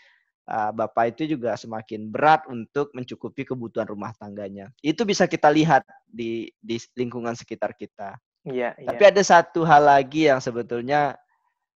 uh, 0.51 0.71
bapak 0.73 1.17
itu 1.17 1.37
juga 1.37 1.57
semakin 1.57 2.13
berat 2.13 2.45
untuk 2.47 2.93
mencukupi 2.93 3.49
kebutuhan 3.49 3.89
rumah 3.89 4.13
tangganya. 4.21 4.69
Itu 4.85 5.09
bisa 5.09 5.25
kita 5.25 5.49
lihat 5.49 5.83
di 6.05 6.53
di 6.61 6.77
lingkungan 6.95 7.33
sekitar 7.33 7.73
kita. 7.73 8.21
Iya. 8.47 8.77
Tapi 8.79 9.03
ya. 9.03 9.11
ada 9.11 9.23
satu 9.25 9.67
hal 9.67 9.89
lagi 9.89 10.29
yang 10.31 10.39
sebetulnya 10.39 11.19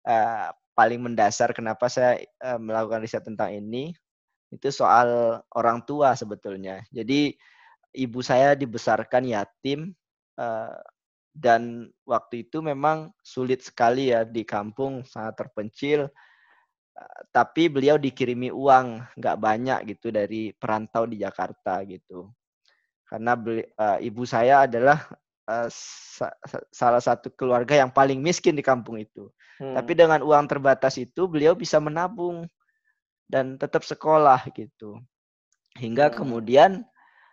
uh, 0.05 0.53
paling 0.77 1.01
mendasar 1.01 1.51
kenapa 1.51 1.89
saya 1.89 2.21
uh, 2.45 2.59
melakukan 2.61 3.01
riset 3.01 3.25
tentang 3.25 3.51
ini 3.51 3.91
itu 4.53 4.69
soal 4.69 5.39
orang 5.55 5.81
tua 5.85 6.13
sebetulnya. 6.13 6.81
Jadi 6.93 7.33
ibu 7.95 8.19
saya 8.21 8.53
dibesarkan 8.53 9.25
yatim. 9.25 9.93
Uh, 10.39 10.77
dan 11.33 11.87
waktu 12.03 12.49
itu 12.49 12.59
memang 12.59 13.13
sulit 13.21 13.61
sekali 13.61 14.09
ya 14.11 14.25
di 14.25 14.43
kampung 14.43 15.05
sangat 15.05 15.45
terpencil 15.45 16.09
eh, 16.97 17.19
tapi 17.29 17.69
beliau 17.69 17.95
dikirimi 17.95 18.49
uang 18.49 19.15
nggak 19.15 19.37
banyak 19.37 19.79
gitu 19.95 20.09
dari 20.09 20.51
perantau 20.51 21.05
di 21.05 21.21
Jakarta 21.21 21.85
gitu 21.85 22.29
karena 23.09 23.33
beli, 23.33 23.65
uh, 23.81 23.97
ibu 23.97 24.21
saya 24.21 24.69
adalah 24.69 25.09
uh, 25.49 25.65
sa 25.69 26.29
salah 26.69 27.01
satu 27.01 27.33
keluarga 27.33 27.73
yang 27.73 27.89
paling 27.89 28.21
miskin 28.21 28.53
di 28.53 28.61
kampung 28.61 29.01
itu 29.01 29.33
hmm. 29.57 29.73
tapi 29.73 29.97
dengan 29.97 30.21
uang 30.21 30.45
terbatas 30.45 31.01
itu 31.01 31.25
beliau 31.25 31.57
bisa 31.57 31.81
menabung 31.81 32.45
dan 33.25 33.57
tetap 33.57 33.81
sekolah 33.81 34.45
gitu 34.53 35.01
hingga 35.73 36.13
hmm. 36.13 36.15
kemudian 36.21 36.71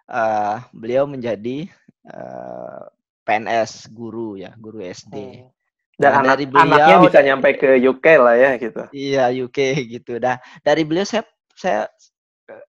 uh, 0.09 0.65
beliau 0.73 1.05
menjadi 1.05 1.69
uh, 2.09 2.89
PNS 3.27 3.91
guru 3.91 4.39
ya, 4.39 4.55
guru 4.55 4.79
SD. 4.81 5.17
Hmm. 5.19 5.51
Dan 5.97 6.11
nah, 6.13 6.21
anak, 6.21 6.31
dari 6.37 6.45
beliau, 6.47 6.65
anaknya 6.69 6.97
bisa 7.09 7.21
nyampe 7.25 7.49
ke 7.57 7.71
UK 7.81 8.07
lah 8.21 8.37
ya 8.37 8.51
gitu. 8.61 8.83
Iya 8.93 9.25
UK 9.33 9.59
gitu. 9.89 10.21
Dah 10.21 10.37
dari 10.61 10.85
beliau 10.85 11.09
saya 11.09 11.25
saya 11.57 11.89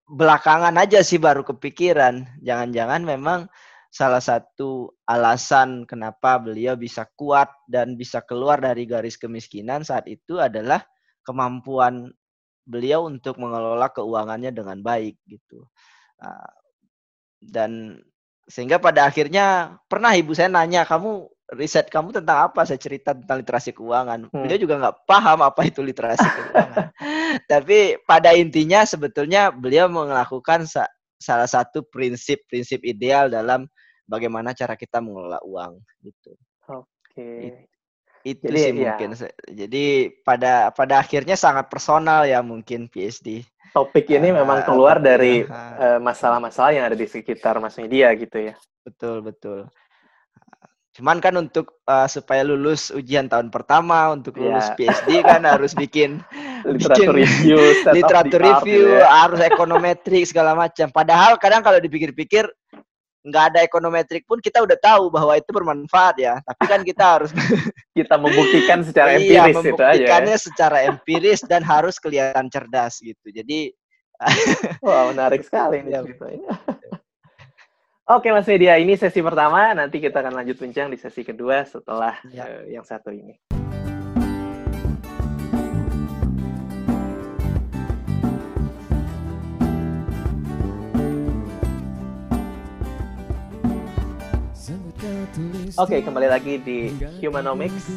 belakangan 0.08 0.74
aja 0.80 1.04
sih 1.04 1.20
baru 1.20 1.44
kepikiran. 1.44 2.24
Jangan-jangan 2.40 3.04
memang 3.04 3.46
salah 3.92 4.20
satu 4.20 4.96
alasan 5.04 5.84
kenapa 5.84 6.40
beliau 6.40 6.76
bisa 6.76 7.04
kuat 7.16 7.52
dan 7.68 8.00
bisa 8.00 8.24
keluar 8.24 8.60
dari 8.60 8.84
garis 8.88 9.20
kemiskinan 9.20 9.84
saat 9.84 10.08
itu 10.08 10.40
adalah 10.40 10.80
kemampuan 11.24 12.08
beliau 12.68 13.08
untuk 13.08 13.36
mengelola 13.40 13.92
keuangannya 13.92 14.52
dengan 14.52 14.80
baik 14.80 15.20
gitu. 15.28 15.68
Nah, 16.20 16.48
dan 17.44 18.00
sehingga 18.48 18.80
pada 18.80 19.04
akhirnya 19.04 19.76
pernah 19.86 20.16
ibu 20.16 20.32
saya 20.32 20.48
nanya, 20.48 20.88
kamu 20.88 21.28
riset 21.52 21.92
kamu 21.92 22.16
tentang 22.16 22.48
apa? 22.48 22.64
Saya 22.64 22.80
cerita 22.80 23.12
tentang 23.12 23.44
literasi 23.44 23.76
keuangan. 23.76 24.32
Hmm. 24.32 24.48
Dia 24.48 24.56
juga 24.56 24.80
nggak 24.80 24.96
paham 25.04 25.44
apa 25.44 25.68
itu 25.68 25.84
literasi 25.84 26.24
keuangan. 26.24 26.88
Tapi 27.52 28.00
pada 28.08 28.32
intinya 28.32 28.88
sebetulnya 28.88 29.52
beliau 29.52 29.88
melakukan 29.92 30.64
sa 30.64 30.88
salah 31.20 31.50
satu 31.50 31.84
prinsip-prinsip 31.92 32.80
ideal 32.88 33.28
dalam 33.28 33.68
bagaimana 34.08 34.56
cara 34.56 34.72
kita 34.80 35.04
mengelola 35.04 35.40
uang 35.44 35.76
gitu. 36.00 36.32
Oke. 36.72 36.88
Okay. 37.12 37.40
It, 37.44 37.54
itu 38.26 38.44
Jadi, 38.50 38.58
sih 38.60 38.72
ya. 38.72 38.74
mungkin. 38.96 39.08
Jadi 39.52 39.84
pada 40.24 40.72
pada 40.72 41.00
akhirnya 41.00 41.36
sangat 41.36 41.68
personal 41.68 42.24
ya 42.24 42.40
mungkin 42.40 42.88
PhD 42.88 43.44
topik 43.72 44.08
ini 44.10 44.32
memang 44.32 44.64
keluar 44.64 44.98
dari 44.98 45.44
eh, 45.44 45.98
masalah-masalah 46.00 46.70
uh, 46.72 46.76
yang 46.76 46.84
ada 46.88 46.96
di 46.98 47.06
sekitar 47.06 47.60
mas 47.62 47.76
media 47.76 48.12
gitu 48.16 48.52
ya. 48.52 48.54
Betul, 48.84 49.20
betul. 49.20 49.68
Cuman 50.98 51.22
kan 51.22 51.30
untuk 51.38 51.78
uh, 51.86 52.10
supaya 52.10 52.42
lulus 52.42 52.90
ujian 52.90 53.30
tahun 53.30 53.54
pertama, 53.54 54.10
untuk 54.10 54.34
iya. 54.34 54.42
lulus 54.50 54.66
yeah. 54.74 54.90
PhD 54.90 55.08
kan 55.22 55.46
harus 55.46 55.70
bikin 55.70 56.18
literatur 56.66 57.14
bikin 57.14 57.22
review, 57.22 57.58
literatur 57.94 58.40
review, 58.42 58.98
ya. 58.98 59.06
harus 59.06 59.38
ekonometrik 59.38 60.26
segala 60.26 60.58
macam. 60.58 60.90
Padahal 60.90 61.38
kadang 61.38 61.62
kalau 61.62 61.78
dipikir-pikir 61.78 62.50
nggak 63.28 63.44
ada 63.54 63.60
ekonometrik 63.62 64.24
pun 64.24 64.40
kita 64.40 64.64
udah 64.64 64.76
tahu 64.80 65.12
bahwa 65.12 65.36
itu 65.36 65.50
bermanfaat 65.52 66.16
ya. 66.18 66.34
Tapi 66.42 66.64
kan 66.64 66.80
kita 66.82 67.04
harus 67.04 67.30
kita 67.98 68.16
membuktikan 68.16 68.80
secara 68.82 69.14
iya, 69.14 69.18
empiris 69.20 69.36
iya, 69.36 69.56
membuktikannya 69.56 70.36
itu 70.36 70.40
aja. 70.40 70.46
secara 70.50 70.78
empiris 70.88 71.40
dan 71.44 71.62
harus 71.62 72.00
kelihatan 72.00 72.48
cerdas 72.48 72.98
gitu. 73.04 73.28
Jadi 73.28 73.72
wow, 74.86 75.14
menarik 75.14 75.46
sekali 75.46 75.86
ini 75.86 75.94
ya. 75.94 76.02
Oke 78.08 78.32
Mas 78.32 78.48
Media, 78.48 78.80
ini 78.80 78.96
sesi 78.96 79.20
pertama. 79.20 79.76
Nanti 79.76 80.00
kita 80.00 80.24
akan 80.24 80.32
lanjut 80.32 80.56
bincang 80.56 80.88
di 80.88 80.96
sesi 80.96 81.20
kedua 81.20 81.60
setelah 81.68 82.16
ya. 82.32 82.48
uh, 82.48 82.64
yang 82.64 82.80
satu 82.80 83.12
ini. 83.12 83.36
Oke, 95.18 95.98
okay, 95.98 96.00
kembali 96.06 96.30
lagi 96.30 96.62
di 96.62 96.94
Humanomics 97.18 97.90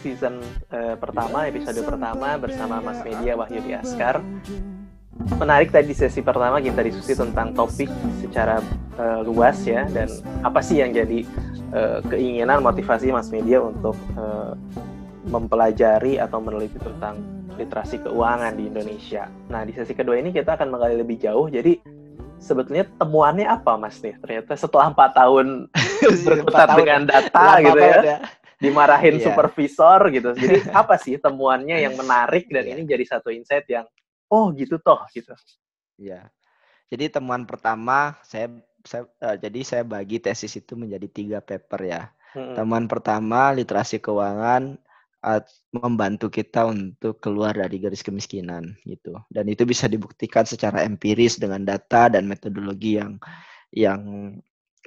season 0.00 0.40
uh, 0.72 0.96
pertama, 0.96 1.44
episode 1.44 1.84
pertama 1.84 2.40
bersama 2.40 2.80
Mas 2.80 3.04
Media 3.04 3.36
Wahyu 3.36 3.60
di 3.60 3.76
Askar. 3.76 4.24
Menarik 5.36 5.68
tadi 5.68 5.92
sesi 5.92 6.24
pertama 6.24 6.64
kita 6.64 6.80
diskusi 6.80 7.12
tentang 7.12 7.52
topik 7.52 7.92
secara 8.24 8.64
uh, 8.96 9.20
luas 9.20 9.60
ya 9.68 9.84
dan 9.92 10.08
apa 10.40 10.64
sih 10.64 10.80
yang 10.80 10.96
jadi 10.96 11.28
uh, 11.76 12.00
keinginan 12.08 12.64
motivasi 12.64 13.12
Mas 13.12 13.28
Media 13.28 13.60
untuk 13.60 13.98
uh, 14.16 14.56
mempelajari 15.28 16.16
atau 16.16 16.40
meneliti 16.40 16.80
tentang 16.80 17.20
literasi 17.60 18.00
keuangan 18.00 18.56
di 18.56 18.64
Indonesia. 18.64 19.28
Nah, 19.52 19.60
di 19.68 19.76
sesi 19.76 19.92
kedua 19.92 20.16
ini 20.16 20.32
kita 20.32 20.56
akan 20.56 20.72
menggali 20.72 21.04
lebih 21.04 21.20
jauh. 21.20 21.52
Jadi 21.52 21.98
sebetulnya 22.38 22.86
temuannya 22.96 23.46
apa 23.50 23.74
mas 23.74 23.98
nih 23.98 24.14
ternyata 24.22 24.54
setelah 24.54 24.94
empat 24.94 25.10
tahun 25.14 25.66
berkutat 26.26 26.68
dengan 26.78 27.02
data 27.06 27.46
gitu 27.62 27.78
ya, 27.78 28.00
ya 28.02 28.18
dimarahin 28.58 29.18
yeah. 29.18 29.24
supervisor 29.30 30.10
gitu 30.10 30.34
jadi 30.34 30.58
apa 30.82 30.98
sih 30.98 31.14
temuannya 31.16 31.78
yang 31.78 31.94
menarik 31.94 32.50
dan 32.50 32.66
yeah. 32.66 32.74
ini 32.74 32.82
jadi 32.84 33.04
satu 33.06 33.30
insight 33.30 33.64
yang 33.70 33.86
oh 34.28 34.50
gitu 34.52 34.82
toh 34.82 34.98
gitu 35.14 35.32
ya 35.96 36.18
yeah. 36.20 36.24
jadi 36.90 37.18
temuan 37.18 37.46
pertama 37.46 38.18
saya, 38.26 38.50
saya 38.82 39.06
uh, 39.22 39.38
jadi 39.38 39.60
saya 39.62 39.82
bagi 39.86 40.18
tesis 40.18 40.58
itu 40.58 40.74
menjadi 40.74 41.06
tiga 41.06 41.38
paper 41.38 41.80
ya 41.86 42.02
hmm. 42.34 42.58
temuan 42.58 42.90
pertama 42.90 43.54
literasi 43.54 44.02
keuangan 44.02 44.76
membantu 45.74 46.30
kita 46.30 46.62
untuk 46.70 47.18
keluar 47.18 47.50
dari 47.50 47.82
garis 47.82 48.06
kemiskinan 48.06 48.78
gitu 48.86 49.18
dan 49.34 49.50
itu 49.50 49.66
bisa 49.66 49.90
dibuktikan 49.90 50.46
secara 50.46 50.86
empiris 50.86 51.42
dengan 51.42 51.66
data 51.66 52.06
dan 52.06 52.30
metodologi 52.30 53.02
yang 53.02 53.18
yang 53.74 54.00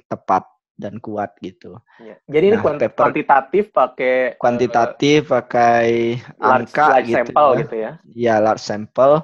tepat 0.08 0.48
dan 0.82 0.98
kuat 0.98 1.38
gitu. 1.38 1.78
Ya. 2.02 2.18
Jadi 2.26 2.46
nah, 2.50 2.58
ini 2.58 2.78
paper, 2.82 2.98
kuantitatif 2.98 3.64
pakai 3.70 4.16
kuantitatif 4.42 5.30
uh, 5.30 5.38
pakai 5.38 5.86
angka 6.42 6.98
large 6.98 7.06
gitu, 7.06 7.16
sampel 7.22 7.48
ya. 7.48 7.60
gitu 7.62 7.74
ya. 7.78 7.92
Ya 8.10 8.34
large 8.42 8.64
sampel 8.66 9.22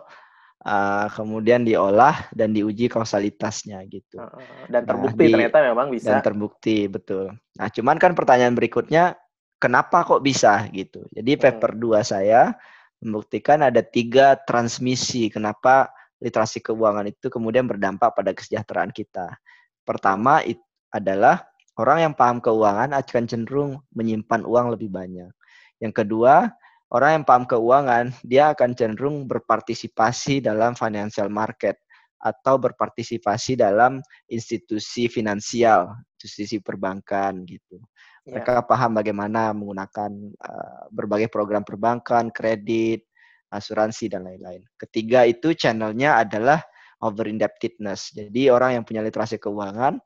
uh, 0.62 1.06
kemudian 1.10 1.66
diolah 1.66 2.30
dan 2.30 2.54
diuji 2.54 2.86
kausalitasnya 2.86 3.82
gitu. 3.90 4.22
dan 4.70 4.86
nah, 4.86 4.94
terbukti 4.94 5.26
nah, 5.26 5.28
di, 5.28 5.34
ternyata 5.34 5.58
memang 5.66 5.86
bisa. 5.90 6.08
Dan 6.14 6.22
terbukti 6.22 6.76
betul. 6.86 7.34
Nah 7.58 7.68
cuman 7.68 7.96
kan 7.98 8.14
pertanyaan 8.14 8.54
berikutnya 8.54 9.18
kenapa 9.58 10.06
kok 10.06 10.22
bisa 10.22 10.70
gitu. 10.70 11.02
Jadi 11.10 11.34
hmm. 11.34 11.42
paper 11.42 11.72
dua 11.74 12.06
saya 12.06 12.54
membuktikan 13.02 13.62
ada 13.62 13.82
tiga 13.82 14.38
transmisi 14.42 15.30
kenapa 15.30 15.90
literasi 16.18 16.58
keuangan 16.62 17.06
itu 17.06 17.30
kemudian 17.30 17.66
berdampak 17.66 18.14
pada 18.14 18.34
kesejahteraan 18.34 18.90
kita. 18.90 19.38
Pertama 19.86 20.42
itu 20.42 20.67
adalah 20.92 21.44
orang 21.78 22.10
yang 22.10 22.14
paham 22.14 22.42
keuangan 22.42 22.90
akan 22.92 23.24
cenderung 23.28 23.72
menyimpan 23.94 24.42
uang 24.42 24.74
lebih 24.74 24.90
banyak. 24.90 25.30
Yang 25.78 26.04
kedua, 26.04 26.50
orang 26.90 27.22
yang 27.22 27.24
paham 27.24 27.44
keuangan 27.46 28.10
dia 28.26 28.50
akan 28.52 28.74
cenderung 28.74 29.28
berpartisipasi 29.30 30.42
dalam 30.42 30.74
financial 30.74 31.30
market 31.30 31.78
atau 32.18 32.58
berpartisipasi 32.58 33.54
dalam 33.54 34.02
institusi 34.26 35.06
finansial, 35.06 35.94
institusi 36.18 36.58
perbankan 36.58 37.46
gitu. 37.46 37.78
Ya. 38.26 38.42
Mereka 38.42 38.66
paham 38.66 38.98
bagaimana 38.98 39.54
menggunakan 39.54 40.10
uh, 40.42 40.84
berbagai 40.90 41.30
program 41.30 41.62
perbankan, 41.62 42.34
kredit, 42.34 43.06
asuransi 43.54 44.10
dan 44.12 44.26
lain-lain. 44.26 44.66
Ketiga 44.76 45.24
itu 45.24 45.54
channelnya 45.54 46.20
adalah 46.20 46.58
over 47.00 47.30
indebtedness. 47.30 48.10
Jadi 48.10 48.50
orang 48.50 48.80
yang 48.80 48.84
punya 48.84 49.00
literasi 49.00 49.38
keuangan 49.38 50.02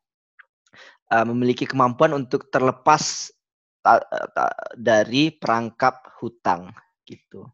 uh, 1.13 1.27
memiliki 1.29 1.69
kemampuan 1.69 2.17
untuk 2.17 2.49
terlepas 2.49 3.29
ta 3.85 4.01
ta 4.33 4.47
dari 4.79 5.29
perangkap 5.35 6.17
hutang 6.23 6.73
gitu. 7.05 7.45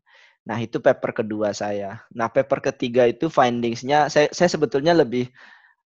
Nah 0.47 0.57
itu 0.63 0.79
paper 0.79 1.25
kedua 1.25 1.51
saya. 1.51 2.05
Nah 2.15 2.31
paper 2.31 2.73
ketiga 2.73 3.05
itu 3.09 3.27
findingsnya 3.27 4.07
saya 4.07 4.31
saya 4.31 4.49
sebetulnya 4.49 4.95
lebih 4.95 5.27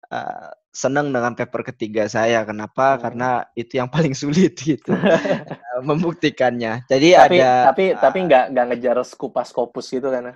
uh, 0.10 0.50
senang 0.74 1.12
dengan 1.12 1.36
paper 1.36 1.68
ketiga 1.76 2.08
saya. 2.10 2.44
Kenapa? 2.48 2.96
Hmm. 2.96 3.02
Karena 3.04 3.30
itu 3.54 3.78
yang 3.78 3.92
paling 3.92 4.16
sulit 4.16 4.58
gitu 4.70 4.96
eh, 4.96 5.82
membuktikannya. 5.88 6.88
Jadi 6.90 7.16
tapi, 7.16 7.38
ada 7.44 7.72
tapi 7.72 7.84
uh, 7.94 8.00
tapi 8.00 8.18
nggak 8.26 8.44
nggak 8.56 8.66
ngejar 8.74 8.98
skupas 9.06 9.52
kopus 9.52 9.92
gitu 9.92 10.10
kan? 10.10 10.34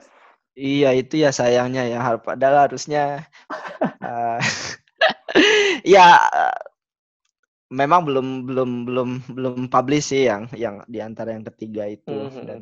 Iya 0.53 0.93
itu 0.93 1.17
ya 1.23 1.33
sayangnya 1.33 1.87
ya. 1.89 1.99
Padahal 2.19 2.69
harusnya 2.69 3.25
uh, 4.03 4.39
ya 5.95 6.19
memang 7.73 8.05
belum 8.05 8.27
belum 8.45 8.69
belum 8.85 9.09
belum 9.33 9.55
publish 9.73 10.13
sih 10.13 10.29
yang 10.29 10.45
yang 10.53 10.85
di 10.85 11.01
antara 11.01 11.33
yang 11.33 11.41
ketiga 11.49 11.89
itu 11.89 12.13
mm 12.13 12.29
-hmm. 12.29 12.45
dan 12.45 12.61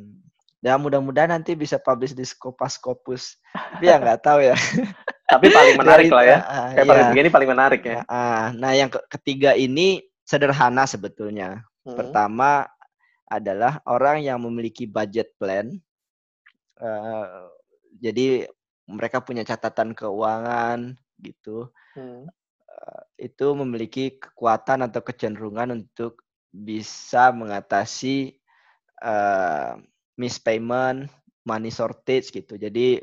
ya 0.64 0.80
mudah-mudahan 0.80 1.36
nanti 1.36 1.58
bisa 1.58 1.76
publish 1.82 2.16
di 2.16 2.24
Skopas 2.24 2.80
Scopus 2.80 3.36
tapi 3.52 3.92
ya 3.92 4.00
nggak 4.02 4.24
tahu 4.24 4.40
ya 4.40 4.56
Tapi 5.32 5.48
paling 5.48 5.76
menarik 5.80 6.12
lah 6.12 6.26
ya. 6.28 6.38
Kayak 6.76 6.84
ya. 6.84 6.90
paling 6.92 7.08
ini 7.16 7.30
paling 7.32 7.50
menarik 7.50 7.82
ya. 7.88 8.00
Nah, 8.52 8.72
yang 8.76 8.92
ketiga 9.08 9.56
ini 9.56 10.04
sederhana 10.28 10.84
sebetulnya. 10.84 11.64
Hmm. 11.88 11.96
Pertama 11.96 12.68
adalah 13.32 13.80
orang 13.88 14.28
yang 14.28 14.44
memiliki 14.44 14.84
budget 14.84 15.32
plan. 15.40 15.72
Uh, 16.76 17.48
jadi 18.04 18.50
mereka 18.92 19.24
punya 19.24 19.48
catatan 19.48 19.96
keuangan 19.96 21.00
gitu. 21.24 21.72
Hmm. 21.96 22.28
Itu 23.18 23.54
memiliki 23.54 24.18
kekuatan 24.18 24.86
atau 24.88 25.02
kecenderungan 25.06 25.82
untuk 25.82 26.26
bisa 26.52 27.32
mengatasi 27.32 28.36
uh, 29.02 29.80
mispayment, 30.20 31.08
money 31.48 31.72
shortage 31.72 32.30
gitu. 32.30 32.60
Jadi 32.60 33.00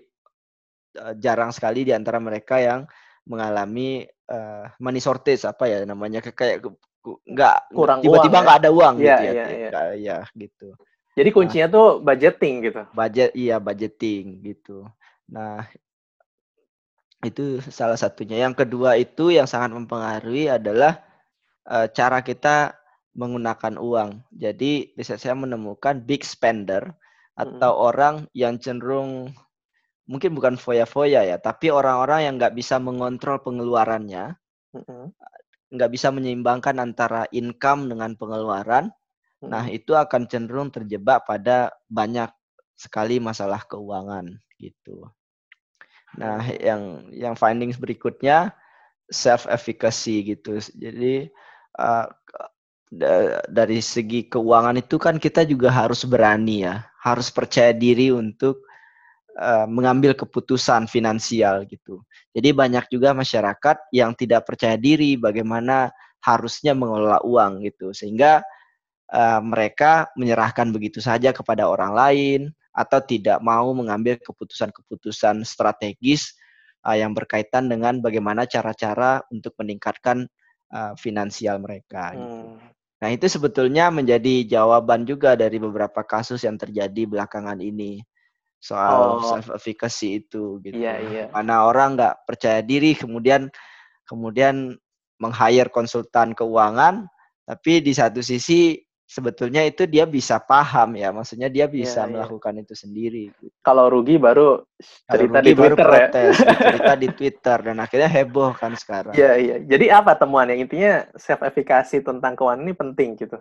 uh, 1.00 1.14
jarang 1.16 1.50
sekali 1.50 1.88
di 1.88 1.92
antara 1.96 2.20
mereka 2.20 2.60
yang 2.60 2.84
mengalami 3.28 4.08
uh, 4.32 4.68
money 4.80 5.00
shortage 5.00 5.44
apa 5.44 5.68
ya 5.68 5.78
namanya 5.84 6.24
kayak 6.24 6.64
nggak 7.04 7.56
kurang 7.72 8.00
tiba-tiba 8.04 8.38
nggak 8.44 8.56
ya? 8.56 8.60
ada 8.64 8.70
uang 8.72 8.94
ya, 9.00 9.02
gitu 9.04 9.24
ya, 9.24 9.32
ya, 9.32 9.46
ya. 9.48 9.84
ya 9.96 10.16
gitu. 10.36 10.68
Jadi 11.18 11.30
kuncinya 11.34 11.66
nah, 11.66 11.74
tuh 11.74 11.88
budgeting 11.98 12.54
gitu. 12.62 12.82
Budget 12.94 13.30
iya 13.34 13.56
budgeting 13.58 14.38
gitu. 14.44 14.86
Nah 15.26 15.66
itu 17.26 17.58
salah 17.70 17.98
satunya. 17.98 18.38
Yang 18.46 18.64
kedua 18.66 18.94
itu 18.94 19.34
yang 19.34 19.50
sangat 19.50 19.74
mempengaruhi 19.74 20.50
adalah 20.50 21.02
uh, 21.66 21.90
cara 21.90 22.22
kita 22.22 22.78
menggunakan 23.18 23.74
uang. 23.78 24.22
Jadi 24.30 24.94
bisa 24.94 25.18
saya 25.18 25.34
menemukan 25.34 25.98
big 25.98 26.22
spender 26.22 26.94
atau 27.34 27.70
hmm. 27.74 27.86
orang 27.90 28.14
yang 28.34 28.58
cenderung 28.62 29.34
mungkin 30.08 30.32
bukan 30.32 30.56
foya-foya 30.56 31.28
ya, 31.28 31.36
tapi 31.36 31.68
orang-orang 31.68 32.24
yang 32.24 32.34
nggak 32.40 32.56
bisa 32.56 32.80
mengontrol 32.80 33.44
pengeluarannya, 33.44 34.40
nggak 35.68 35.90
bisa 35.92 36.08
menyeimbangkan 36.08 36.80
antara 36.80 37.28
income 37.28 37.92
dengan 37.92 38.16
pengeluaran, 38.16 38.88
nah 39.44 39.68
itu 39.68 39.92
akan 39.92 40.24
cenderung 40.24 40.72
terjebak 40.72 41.28
pada 41.28 41.76
banyak 41.92 42.32
sekali 42.72 43.20
masalah 43.20 43.60
keuangan 43.68 44.32
gitu. 44.56 45.12
Nah, 46.16 46.40
yang 46.56 47.04
yang 47.12 47.34
findings 47.36 47.76
berikutnya 47.76 48.56
self 49.12 49.44
efficacy 49.50 50.34
gitu. 50.36 50.56
Jadi 50.56 51.28
uh, 51.76 52.06
dari 53.52 53.84
segi 53.84 54.24
keuangan 54.32 54.80
itu 54.80 54.96
kan 54.96 55.20
kita 55.20 55.44
juga 55.44 55.68
harus 55.68 56.08
berani 56.08 56.64
ya, 56.64 56.88
harus 57.04 57.28
percaya 57.28 57.76
diri 57.76 58.08
untuk 58.08 58.68
Eh, 59.38 59.66
mengambil 59.70 60.18
keputusan 60.18 60.90
finansial 60.90 61.62
gitu. 61.70 62.02
Jadi 62.34 62.50
banyak 62.50 62.90
juga 62.90 63.14
masyarakat 63.14 63.86
yang 63.94 64.10
tidak 64.18 64.42
percaya 64.42 64.74
diri 64.74 65.14
bagaimana 65.14 65.94
harusnya 66.18 66.74
mengelola 66.74 67.22
uang 67.22 67.62
gitu, 67.62 67.94
sehingga 67.94 68.42
uh, 69.14 69.38
mereka 69.38 70.10
menyerahkan 70.18 70.74
begitu 70.74 70.98
saja 70.98 71.30
kepada 71.30 71.70
orang 71.70 71.94
lain 71.94 72.40
atau 72.78 73.02
tidak 73.02 73.42
mau 73.42 73.74
mengambil 73.74 74.22
keputusan-keputusan 74.22 75.42
strategis 75.42 76.38
uh, 76.86 76.94
yang 76.94 77.10
berkaitan 77.10 77.66
dengan 77.66 77.98
bagaimana 77.98 78.46
cara-cara 78.46 79.26
untuk 79.34 79.58
meningkatkan 79.58 80.30
uh, 80.70 80.94
finansial 80.94 81.58
mereka. 81.58 82.14
Gitu. 82.14 82.22
Hmm. 82.22 82.62
Nah 82.98 83.08
itu 83.10 83.26
sebetulnya 83.26 83.90
menjadi 83.90 84.46
jawaban 84.46 85.02
juga 85.02 85.34
dari 85.34 85.58
beberapa 85.58 86.06
kasus 86.06 86.46
yang 86.46 86.54
terjadi 86.54 87.06
belakangan 87.06 87.58
ini 87.58 88.02
soal 88.58 89.18
oh. 89.18 89.26
self 89.26 89.54
efficacy 89.54 90.22
itu 90.22 90.58
gitu. 90.62 90.78
Iya, 90.78 90.94
iya. 91.02 91.24
Mana 91.30 91.66
orang 91.66 91.98
nggak 91.98 92.26
percaya 92.26 92.62
diri 92.62 92.94
kemudian 92.94 93.50
kemudian 94.06 94.74
meng-hire 95.18 95.70
konsultan 95.70 96.34
keuangan 96.34 97.06
tapi 97.46 97.82
di 97.82 97.94
satu 97.94 98.18
sisi 98.18 98.78
sebetulnya 99.08 99.64
itu 99.64 99.88
dia 99.88 100.04
bisa 100.04 100.36
paham 100.36 100.92
ya, 101.00 101.08
maksudnya 101.08 101.48
dia 101.48 101.64
bisa 101.64 102.04
yeah, 102.04 102.12
melakukan 102.12 102.60
yeah. 102.60 102.62
itu 102.68 102.74
sendiri. 102.76 103.24
Gitu. 103.40 103.56
Kalau 103.64 103.88
rugi 103.88 104.20
baru 104.20 104.60
cerita 105.08 105.40
rugi 105.40 105.48
di 105.48 105.52
Twitter 105.56 105.72
baru 105.72 105.76
protes, 105.80 106.34
ya. 106.36 106.52
cerita 106.76 106.94
di 106.94 107.08
Twitter 107.16 107.58
dan 107.72 107.76
akhirnya 107.80 108.10
heboh 108.12 108.52
kan 108.52 108.76
sekarang. 108.76 109.16
Iya 109.16 109.24
yeah, 109.24 109.34
iya. 109.40 109.48
Yeah. 109.48 109.58
Jadi 109.64 109.86
apa 109.88 110.12
temuan 110.20 110.52
yang 110.52 110.60
intinya 110.60 111.08
self 111.16 111.40
efficacy 111.40 112.04
tentang 112.04 112.36
keuangan 112.36 112.60
ini 112.60 112.76
penting 112.76 113.16
gitu? 113.16 113.40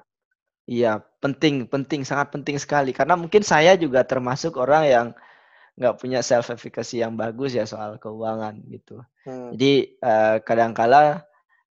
Iya 0.68 1.04
penting 1.20 1.68
penting 1.68 2.08
sangat 2.08 2.32
penting 2.32 2.56
sekali 2.60 2.92
karena 2.96 3.20
mungkin 3.20 3.44
saya 3.44 3.76
juga 3.80 4.04
termasuk 4.04 4.56
orang 4.60 4.84
yang 4.88 5.08
nggak 5.80 5.96
punya 6.00 6.20
self 6.24 6.50
efficacy 6.50 7.04
yang 7.04 7.16
bagus 7.20 7.56
ya 7.56 7.68
soal 7.68 8.00
keuangan 8.00 8.56
gitu. 8.72 9.04
Hmm. 9.28 9.52
Jadi 9.52 10.00
uh, 10.00 10.40
kadangkala 10.44 11.28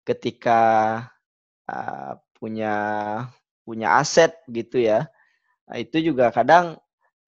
ketika 0.05 0.61
uh, 1.65 2.19
punya 2.37 2.75
punya 3.65 3.97
aset 3.97 4.37
gitu 4.47 4.77
ya, 4.77 5.09
nah, 5.65 5.77
itu 5.81 5.97
juga 6.13 6.29
kadang 6.29 6.77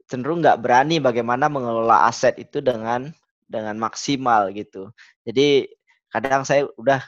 cenderung 0.07 0.39
nggak 0.39 0.61
berani 0.63 1.03
bagaimana 1.03 1.51
mengelola 1.51 2.07
aset 2.07 2.37
itu 2.39 2.63
dengan 2.63 3.11
dengan 3.49 3.75
maksimal 3.75 4.53
gitu. 4.55 4.93
Jadi 5.27 5.67
kadang 6.07 6.47
saya 6.47 6.69
udah 6.79 7.03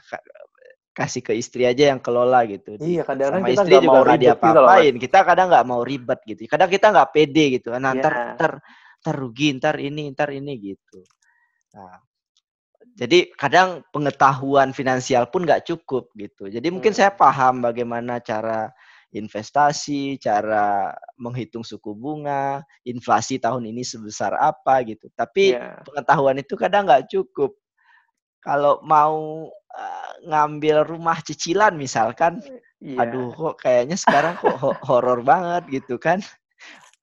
kasih 0.99 1.23
ke 1.23 1.31
istri 1.39 1.63
aja 1.63 1.95
yang 1.95 2.01
kelola 2.03 2.43
gitu. 2.43 2.75
Iya, 2.75 3.07
kadang 3.07 3.39
Sama 3.39 3.47
kita 3.47 3.63
istri 3.63 3.75
juga 3.79 3.99
nggak 4.03 4.19
diapa-apain. 4.19 4.93
Gitu 4.95 5.03
kita 5.07 5.19
kadang 5.23 5.47
nggak 5.47 5.67
mau 5.67 5.81
ribet 5.87 6.19
gitu. 6.27 6.41
Kadang 6.51 6.67
kita 6.67 6.91
nggak 6.91 7.09
pede 7.15 7.45
gitu. 7.55 7.71
Nah, 7.71 7.79
yeah. 7.79 7.93
ntar, 7.95 8.13
ntar, 8.35 8.51
ntar 8.99 9.15
rugi, 9.15 9.55
ntar 9.55 9.79
ini, 9.79 10.11
ntar 10.11 10.27
ini 10.35 10.53
gitu. 10.59 10.99
Nah, 11.71 12.03
jadi 12.99 13.31
kadang 13.39 13.87
pengetahuan 13.95 14.75
finansial 14.75 15.31
pun 15.31 15.47
nggak 15.47 15.63
cukup 15.71 16.11
gitu. 16.19 16.51
Jadi 16.51 16.67
mungkin 16.67 16.91
hmm. 16.91 16.99
saya 16.99 17.11
paham 17.15 17.63
bagaimana 17.63 18.19
cara 18.19 18.67
investasi, 19.09 20.21
cara 20.21 20.93
menghitung 21.17 21.65
suku 21.65 21.97
bunga, 21.97 22.61
inflasi 22.85 23.41
tahun 23.41 23.65
ini 23.69 23.81
sebesar 23.81 24.37
apa 24.37 24.85
gitu. 24.85 25.09
Tapi 25.17 25.57
yeah. 25.57 25.81
pengetahuan 25.81 26.37
itu 26.37 26.53
kadang 26.53 26.85
nggak 26.85 27.09
cukup. 27.09 27.57
Kalau 28.39 28.79
mau 28.85 29.49
uh, 29.51 30.13
ngambil 30.23 30.85
rumah 30.85 31.17
cicilan 31.25 31.75
misalkan, 31.75 32.39
yeah. 32.79 33.01
aduh 33.01 33.33
kok 33.33 33.65
kayaknya 33.65 33.97
sekarang 33.97 34.37
kok 34.37 34.57
horor 34.87 35.25
banget 35.25 35.81
gitu 35.81 35.97
kan. 35.97 36.21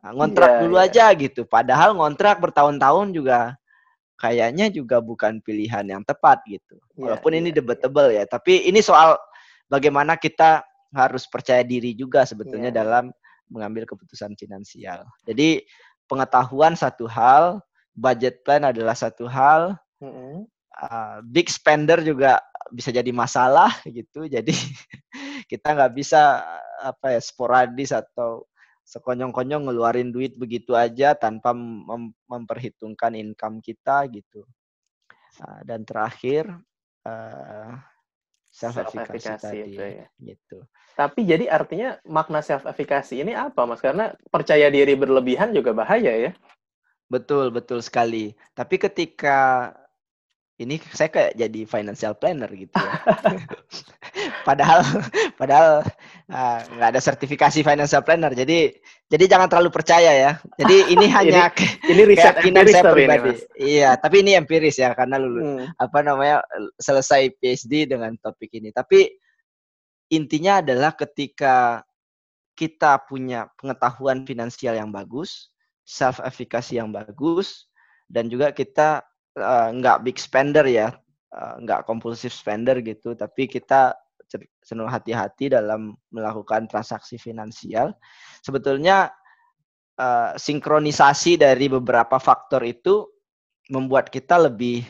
Nah, 0.07 0.15
ngontrak 0.15 0.51
yeah, 0.51 0.61
dulu 0.63 0.77
yeah. 0.79 0.87
aja 0.87 1.07
gitu. 1.19 1.43
Padahal 1.43 1.99
ngontrak 1.99 2.39
bertahun-tahun 2.39 3.11
juga 3.11 3.59
kayaknya 4.17 4.73
juga 4.73 5.03
bukan 5.03 5.43
pilihan 5.45 5.85
yang 5.85 6.03
tepat 6.07 6.41
gitu. 6.47 6.79
Yeah, 6.95 7.19
Walaupun 7.19 7.35
yeah, 7.35 7.41
ini 7.43 7.49
iya. 7.51 7.57
debatable 7.59 8.09
yeah. 8.15 8.25
ya, 8.25 8.31
tapi 8.39 8.63
ini 8.65 8.79
soal 8.79 9.19
bagaimana 9.67 10.15
kita 10.15 10.63
harus 10.95 11.27
percaya 11.27 11.65
diri 11.67 11.97
juga 11.97 12.23
sebetulnya 12.23 12.71
yeah. 12.71 12.79
dalam 12.83 13.05
mengambil 13.51 13.87
keputusan 13.87 14.35
finansial. 14.35 15.07
Jadi 15.27 15.63
pengetahuan 16.11 16.75
satu 16.75 17.07
hal, 17.07 17.63
budget 17.95 18.43
plan 18.43 18.67
adalah 18.67 18.95
satu 18.95 19.27
hal, 19.31 19.79
mm 20.03 20.11
-hmm. 20.11 20.35
uh, 20.83 21.19
big 21.27 21.47
spender 21.51 22.03
juga 22.03 22.43
bisa 22.75 22.91
jadi 22.91 23.11
masalah 23.15 23.71
gitu. 23.99 24.27
Jadi 24.27 24.53
kita 25.51 25.75
nggak 25.75 25.95
bisa 25.95 26.43
apa 26.83 27.17
ya 27.17 27.21
sporadis 27.23 27.95
atau 27.95 28.47
sekonyong-konyong 28.87 29.67
ngeluarin 29.67 30.15
duit 30.15 30.39
begitu 30.39 30.79
aja 30.79 31.19
tanpa 31.19 31.51
mem 31.51 32.15
memperhitungkan 32.31 33.19
income 33.19 33.59
kita 33.59 34.07
gitu. 34.11 34.47
Uh, 35.37 35.61
dan 35.69 35.85
terakhir 35.85 36.49
uh, 37.05 37.77
self 38.57 38.81
efficacy 38.81 39.37
tadi 39.37 39.77
ya. 39.77 40.09
gitu. 40.17 40.65
Tapi 40.97 41.29
jadi 41.29 41.45
artinya 41.53 42.01
makna 42.09 42.41
self 42.41 42.65
efficacy 42.65 43.21
ini 43.21 43.37
apa, 43.37 43.69
Mas? 43.69 43.85
Karena 43.85 44.17
percaya 44.33 44.73
diri 44.73 44.97
berlebihan 44.97 45.53
juga 45.53 45.77
bahaya 45.77 46.09
ya. 46.09 46.33
Betul, 47.13 47.53
betul 47.53 47.85
sekali. 47.85 48.33
Tapi 48.57 48.81
ketika 48.81 49.71
ini 50.57 50.81
saya 50.89 51.13
kayak 51.13 51.37
jadi 51.37 51.61
financial 51.69 52.17
planner 52.17 52.49
gitu 52.49 52.73
ya. 52.73 52.93
padahal 54.49 54.81
padahal 55.37 55.85
ah, 56.33 56.65
nggak 56.65 56.89
uh, 56.89 56.93
ada 56.97 57.01
sertifikasi 57.01 57.61
financial 57.61 58.01
planner. 58.01 58.33
Jadi 58.33 58.73
jadi 59.13 59.25
jangan 59.29 59.53
terlalu 59.53 59.69
percaya 59.69 60.13
ya. 60.17 60.33
Jadi 60.57 60.77
ini 60.97 61.07
hanya 61.13 61.53
ini, 61.53 61.93
ini 61.93 62.03
riset 62.09 62.41
empiris 62.41 62.73
saya 62.73 62.89
pribadi. 62.89 63.31
Ini, 63.37 63.41
iya, 63.61 63.91
tapi 64.01 64.25
ini 64.25 64.33
empiris 64.33 64.81
ya 64.81 64.97
karena 64.97 65.21
lulus 65.21 65.45
hmm. 65.45 65.77
apa 65.77 65.99
namanya 66.01 66.41
selesai 66.81 67.37
PhD 67.37 67.93
dengan 67.93 68.17
topik 68.17 68.49
ini. 68.57 68.73
Tapi 68.73 69.13
intinya 70.09 70.65
adalah 70.65 70.97
ketika 70.97 71.85
kita 72.57 73.05
punya 73.05 73.53
pengetahuan 73.61 74.25
finansial 74.25 74.73
yang 74.73 74.89
bagus, 74.89 75.53
self 75.85 76.17
efficacy 76.25 76.81
yang 76.81 76.89
bagus 76.89 77.69
dan 78.09 78.33
juga 78.33 78.57
kita 78.57 79.05
uh, 79.37 79.69
nggak 79.73 80.03
big 80.03 80.17
spender 80.17 80.65
ya, 80.67 80.93
uh, 81.33 81.55
nggak 81.63 81.85
kompulsif 81.85 82.33
spender 82.33 82.81
gitu, 82.81 83.15
tapi 83.15 83.47
kita 83.47 83.95
senang 84.67 84.91
hati-hati 84.91 85.55
dalam 85.55 85.95
melakukan 86.11 86.67
transaksi 86.67 87.15
finansial. 87.15 87.95
Sebetulnya 88.43 89.15
uh, 90.01 90.35
sinkronisasi 90.35 91.39
dari 91.39 91.71
beberapa 91.71 92.19
faktor 92.19 92.67
itu 92.67 93.07
membuat 93.71 94.11
kita 94.11 94.39
lebih 94.51 94.83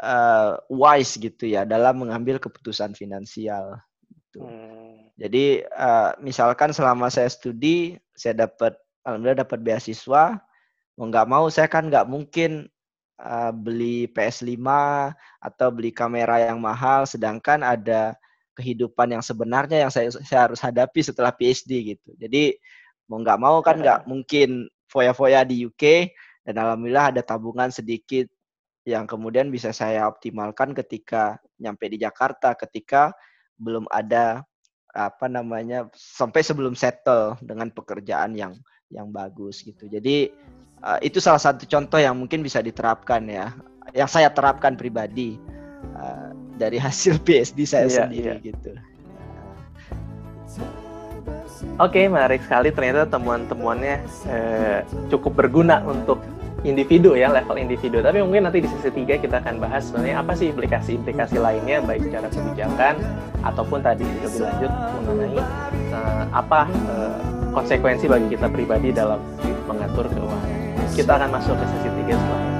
uh, 0.00 0.60
wise 0.68 1.16
gitu 1.16 1.48
ya 1.48 1.64
dalam 1.64 2.04
mengambil 2.04 2.36
keputusan 2.36 2.92
finansial. 2.92 3.80
Gitu. 4.08 4.44
Hmm. 4.44 5.08
Jadi 5.14 5.62
uh, 5.64 6.12
misalkan 6.20 6.74
selama 6.74 7.08
saya 7.08 7.30
studi, 7.30 7.94
saya 8.12 8.48
dapat 8.48 8.74
alhamdulillah 9.06 9.46
dapat 9.46 9.60
beasiswa, 9.62 10.36
mau 10.98 11.06
nggak 11.06 11.28
mau 11.30 11.46
saya 11.48 11.70
kan 11.70 11.86
nggak 11.86 12.08
mungkin 12.10 12.66
uh, 13.20 13.52
beli 13.54 14.10
PS5 14.10 14.58
atau 15.42 15.68
beli 15.70 15.90
kamera 15.94 16.50
yang 16.50 16.58
mahal 16.58 17.06
sedangkan 17.06 17.62
ada 17.62 18.14
kehidupan 18.54 19.18
yang 19.18 19.22
sebenarnya 19.22 19.86
yang 19.86 19.92
saya 19.92 20.14
saya 20.14 20.50
harus 20.50 20.62
hadapi 20.62 21.02
setelah 21.02 21.34
PhD 21.34 21.98
gitu. 21.98 22.10
Jadi 22.14 22.54
mau 23.10 23.20
nggak 23.20 23.38
mau 23.42 23.58
kan 23.60 23.82
nggak 23.82 24.06
mungkin 24.06 24.70
foya-foya 24.86 25.42
di 25.42 25.66
UK 25.66 26.14
dan 26.46 26.54
alhamdulillah 26.62 27.10
ada 27.10 27.22
tabungan 27.26 27.74
sedikit 27.74 28.30
yang 28.86 29.08
kemudian 29.08 29.50
bisa 29.50 29.74
saya 29.74 30.06
optimalkan 30.06 30.76
ketika 30.76 31.40
nyampe 31.58 31.88
di 31.88 31.98
Jakarta 31.98 32.54
ketika 32.54 33.10
belum 33.58 33.88
ada 33.90 34.44
apa 34.94 35.26
namanya 35.26 35.90
sampai 35.96 36.46
sebelum 36.46 36.78
settle 36.78 37.34
dengan 37.42 37.74
pekerjaan 37.74 38.38
yang 38.38 38.54
yang 38.92 39.10
bagus 39.10 39.66
gitu. 39.66 39.90
Jadi 39.90 40.30
uh, 40.84 40.98
itu 41.00 41.18
salah 41.18 41.40
satu 41.40 41.64
contoh 41.64 41.96
yang 41.96 42.14
mungkin 42.14 42.44
bisa 42.44 42.60
diterapkan 42.60 43.24
ya, 43.24 43.56
yang 43.96 44.06
saya 44.06 44.28
terapkan 44.28 44.76
pribadi 44.76 45.40
uh, 45.96 46.36
dari 46.60 46.76
hasil 46.76 47.18
PhD 47.26 47.64
saya 47.64 47.88
yeah, 47.88 47.96
sendiri 48.04 48.32
yeah. 48.38 48.44
gitu. 48.44 48.72
Oke, 51.80 51.96
okay, 51.98 52.04
menarik 52.06 52.44
sekali. 52.44 52.70
Ternyata 52.70 53.08
temuan-temuannya 53.08 53.96
eh, 54.28 54.78
cukup 55.08 55.32
berguna 55.42 55.80
untuk 55.82 56.20
individu 56.62 57.16
ya, 57.16 57.32
level 57.32 57.56
individu. 57.56 58.04
Tapi 58.04 58.20
mungkin 58.20 58.46
nanti 58.46 58.62
di 58.62 58.68
sesi 58.68 58.92
tiga 58.92 59.16
kita 59.16 59.40
akan 59.40 59.58
bahas 59.58 59.88
sebenarnya 59.88 60.22
apa 60.22 60.32
sih 60.36 60.52
implikasi-implikasi 60.52 61.40
lainnya, 61.40 61.80
baik 61.82 62.04
secara 62.06 62.28
kebijakan 62.30 62.94
ataupun 63.42 63.80
tadi 63.80 64.04
lebih 64.06 64.44
lanjut 64.44 64.72
mengenai 65.08 65.40
uh, 65.90 66.24
apa 66.36 66.60
uh, 66.68 67.16
konsekuensi 67.56 68.06
bagi 68.06 68.28
kita 68.34 68.46
pribadi 68.52 68.88
dalam 68.94 69.18
mengatur 69.66 70.06
keuangan. 70.12 70.73
Kita 70.94 71.18
akan 71.18 71.26
masuk 71.26 71.58
ke 71.58 71.66
sesi 71.74 71.90
tiga 71.90 72.14
setelah 72.14 72.54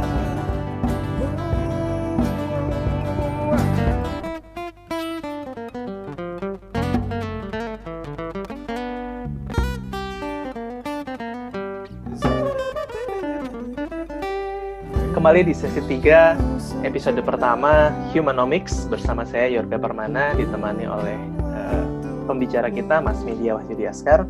kembali 15.24 15.40
di 15.48 15.54
sesi 15.56 15.80
3 15.80 16.84
episode 16.84 17.16
pertama 17.24 17.88
Humanomics 18.12 18.84
bersama 18.92 19.24
saya 19.24 19.56
Yorga 19.56 19.80
Permana 19.80 20.36
ditemani 20.36 20.84
oleh 20.84 21.16
uh, 21.48 21.84
pembicara 22.28 22.68
kita 22.68 23.00
Mas 23.00 23.24
Media 23.24 23.56
Wahyudi 23.56 23.88
Askar. 23.88 24.28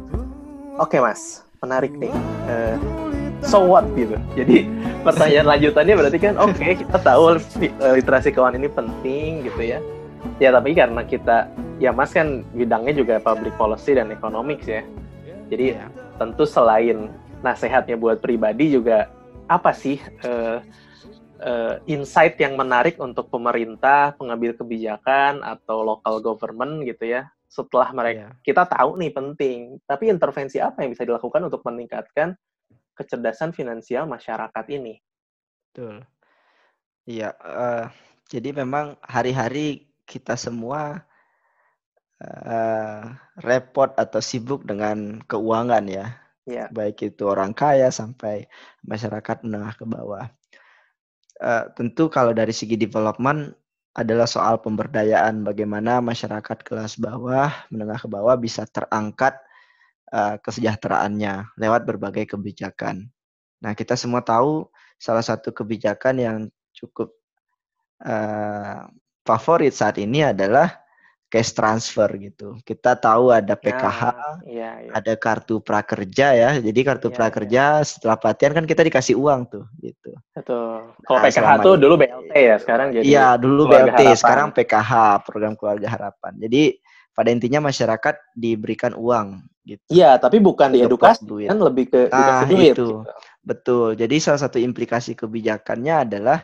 Oke 0.78 1.02
Mas, 1.02 1.42
menarik 1.58 1.90
nih. 1.98 2.14
Uh, 2.46 3.03
so 3.44 3.62
what 3.62 3.84
gitu. 3.94 4.16
Jadi 4.34 4.66
pertanyaan 5.04 5.46
lanjutannya 5.54 5.94
berarti 5.94 6.18
kan 6.18 6.34
oke 6.40 6.56
okay, 6.56 6.80
kita 6.80 6.96
tahu 6.98 7.36
literasi 7.94 8.32
keuangan 8.32 8.58
ini 8.58 8.68
penting 8.72 9.30
gitu 9.46 9.62
ya. 9.62 9.78
Ya 10.40 10.50
tapi 10.50 10.72
karena 10.72 11.04
kita 11.04 11.52
ya 11.78 11.92
Mas 11.92 12.10
kan 12.16 12.42
bidangnya 12.56 12.96
juga 12.96 13.20
public 13.20 13.54
policy 13.60 13.94
dan 13.94 14.08
economics 14.08 14.64
ya. 14.64 14.82
Jadi 15.52 15.76
yeah. 15.76 15.92
tentu 16.16 16.48
selain 16.48 17.12
nasihatnya 17.44 18.00
buat 18.00 18.24
pribadi 18.24 18.72
juga 18.72 19.12
apa 19.44 19.76
sih 19.76 20.00
uh, 20.24 20.64
uh, 21.44 21.74
insight 21.84 22.40
yang 22.40 22.56
menarik 22.56 22.96
untuk 22.96 23.28
pemerintah, 23.28 24.16
pengambil 24.16 24.56
kebijakan 24.56 25.44
atau 25.44 25.84
local 25.84 26.24
government 26.24 26.88
gitu 26.88 27.12
ya, 27.12 27.28
setelah 27.44 27.92
mereka 27.92 28.32
yeah. 28.32 28.40
kita 28.40 28.64
tahu 28.64 28.96
nih 28.96 29.12
penting, 29.12 29.76
tapi 29.84 30.08
intervensi 30.08 30.56
apa 30.56 30.80
yang 30.80 30.96
bisa 30.96 31.04
dilakukan 31.04 31.44
untuk 31.44 31.60
meningkatkan 31.68 32.32
kecerdasan 32.94 33.50
finansial 33.52 34.06
masyarakat 34.06 34.64
ini? 34.70 35.02
Betul. 35.70 36.06
Iya, 37.04 37.36
uh, 37.36 37.92
jadi 38.32 38.56
memang 38.56 38.96
hari-hari 39.04 39.92
kita 40.08 40.40
semua 40.40 41.04
uh, 42.22 43.02
repot 43.44 43.92
atau 43.98 44.20
sibuk 44.24 44.64
dengan 44.64 45.20
keuangan 45.28 45.84
ya. 45.84 46.16
Yeah. 46.44 46.68
Baik 46.72 47.12
itu 47.12 47.24
orang 47.28 47.56
kaya 47.56 47.88
sampai 47.88 48.48
masyarakat 48.84 49.44
menengah 49.44 49.76
ke 49.76 49.84
bawah. 49.84 50.28
Uh, 51.40 51.68
tentu 51.76 52.08
kalau 52.08 52.32
dari 52.32 52.54
segi 52.54 52.78
development 52.78 53.52
adalah 53.94 54.26
soal 54.26 54.58
pemberdayaan 54.58 55.46
bagaimana 55.46 56.02
masyarakat 56.02 56.66
kelas 56.66 56.98
bawah, 56.98 57.50
menengah 57.70 57.98
ke 58.02 58.08
bawah 58.10 58.34
bisa 58.34 58.66
terangkat 58.66 59.38
uh, 60.14 60.36
kesejahteraannya 60.38 61.58
lewat 61.58 61.82
berbagai 61.82 62.30
kebijakan. 62.38 63.10
Nah, 63.58 63.72
kita 63.74 63.98
semua 63.98 64.22
tahu 64.22 64.70
salah 64.94 65.26
satu 65.26 65.50
kebijakan 65.50 66.14
yang 66.22 66.36
cukup 66.70 67.10
uh, 68.06 68.86
favorit 69.26 69.74
saat 69.74 69.98
ini 69.98 70.22
adalah 70.22 70.84
cash 71.34 71.50
transfer 71.50 72.06
gitu. 72.22 72.54
Kita 72.62 72.94
tahu 72.94 73.34
ada 73.34 73.58
PKH, 73.58 74.00
ya, 74.46 74.54
ya, 74.54 74.70
ya. 74.86 74.90
ada 74.94 75.12
kartu 75.18 75.58
prakerja 75.58 76.26
ya. 76.30 76.50
Jadi 76.62 76.80
kartu 76.86 77.10
ya, 77.10 77.14
prakerja 77.18 77.62
ya. 77.80 77.82
setelah 77.82 78.14
pelatihan 78.14 78.62
kan 78.62 78.64
kita 78.70 78.86
dikasih 78.86 79.18
uang 79.18 79.50
tuh 79.50 79.66
gitu. 79.82 80.14
Betul. 80.30 80.94
Kalau 81.02 81.18
nah, 81.18 81.26
PKH 81.26 81.50
tuh 81.66 81.74
dulu 81.74 81.94
BLT 81.98 82.32
ya, 82.38 82.56
sekarang 82.62 82.94
jadi 82.94 83.02
Iya, 83.02 83.26
dulu 83.34 83.66
BLT, 83.66 84.14
harapan. 84.14 84.14
sekarang 84.14 84.48
PKH, 84.54 84.92
program 85.26 85.54
keluarga 85.58 85.88
harapan. 85.90 86.32
Jadi 86.38 86.78
pada 87.10 87.28
intinya 87.34 87.66
masyarakat 87.66 88.14
diberikan 88.38 88.94
uang 88.94 89.42
gitu. 89.64 89.82
Iya, 89.90 90.20
tapi 90.20 90.38
bukan 90.38 90.76
di 90.76 90.84
edukasi, 90.84 91.24
kan 91.48 91.58
lebih 91.58 91.84
ke 91.90 92.00
nah, 92.12 92.44
duit. 92.44 92.76
Itu. 92.76 93.02
Gitu. 93.04 93.10
Betul. 93.44 93.88
Jadi 93.96 94.16
salah 94.20 94.40
satu 94.40 94.56
implikasi 94.60 95.16
kebijakannya 95.16 95.94
adalah 96.08 96.38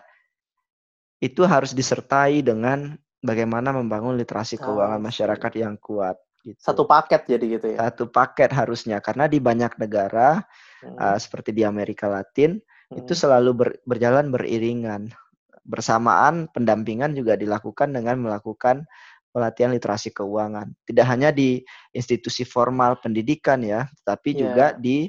itu 1.21 1.45
harus 1.45 1.77
disertai 1.77 2.41
dengan 2.41 2.97
bagaimana 3.21 3.77
membangun 3.77 4.17
literasi 4.17 4.57
ah, 4.61 4.69
keuangan 4.69 5.01
masyarakat 5.01 5.53
yang 5.61 5.77
kuat. 5.77 6.17
Gitu. 6.41 6.57
Satu 6.57 6.89
paket 6.89 7.29
jadi 7.29 7.45
gitu 7.61 7.67
ya? 7.77 7.79
Satu 7.93 8.09
paket 8.09 8.49
harusnya 8.57 9.05
karena 9.05 9.29
di 9.29 9.37
banyak 9.37 9.77
negara 9.77 10.41
hmm. 10.81 10.97
uh, 10.97 11.19
seperti 11.21 11.53
di 11.53 11.69
Amerika 11.69 12.09
Latin 12.09 12.57
hmm. 12.57 13.05
itu 13.05 13.13
selalu 13.13 13.51
ber, 13.53 13.69
berjalan 13.85 14.33
beriringan. 14.33 15.13
Bersamaan 15.61 16.49
pendampingan 16.57 17.13
juga 17.13 17.37
dilakukan 17.37 17.93
dengan 17.93 18.17
melakukan 18.25 18.89
pelatihan 19.31 19.71
literasi 19.75 20.11
keuangan. 20.11 20.71
Tidak 20.87 21.07
hanya 21.07 21.31
di 21.31 21.63
institusi 21.95 22.43
formal 22.43 22.99
pendidikan 22.99 23.63
ya, 23.63 23.87
tapi 24.03 24.35
yeah. 24.35 24.41
juga 24.43 24.67
di 24.77 25.07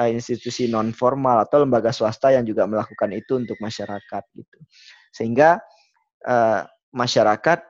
uh, 0.00 0.08
institusi 0.08 0.68
non 0.68 0.92
formal 0.96 1.44
atau 1.44 1.62
lembaga 1.62 1.92
swasta 1.92 2.32
yang 2.32 2.44
juga 2.48 2.64
melakukan 2.64 3.12
itu 3.12 3.38
untuk 3.40 3.56
masyarakat 3.60 4.22
gitu. 4.34 4.58
Sehingga 5.12 5.60
uh, 6.24 6.64
masyarakat 6.92 7.60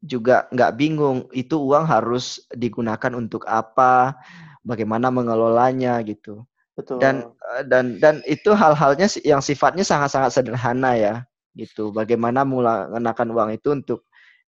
juga 0.00 0.48
nggak 0.48 0.72
bingung 0.80 1.28
itu 1.36 1.60
uang 1.60 1.84
harus 1.84 2.40
digunakan 2.54 3.12
untuk 3.12 3.44
apa, 3.44 4.16
bagaimana 4.64 5.12
mengelolanya 5.12 6.00
gitu. 6.04 6.44
Betul. 6.76 6.96
Dan 7.02 7.28
eh, 7.56 7.64
dan 7.68 8.00
dan 8.00 8.24
itu 8.24 8.56
hal-halnya 8.56 9.04
yang 9.20 9.44
sifatnya 9.44 9.84
sangat-sangat 9.84 10.32
sederhana 10.32 10.96
ya 10.96 11.14
gitu. 11.52 11.92
Bagaimana 11.92 12.46
menggunakan 12.46 13.28
uang 13.28 13.50
itu 13.52 13.68
untuk 13.76 14.08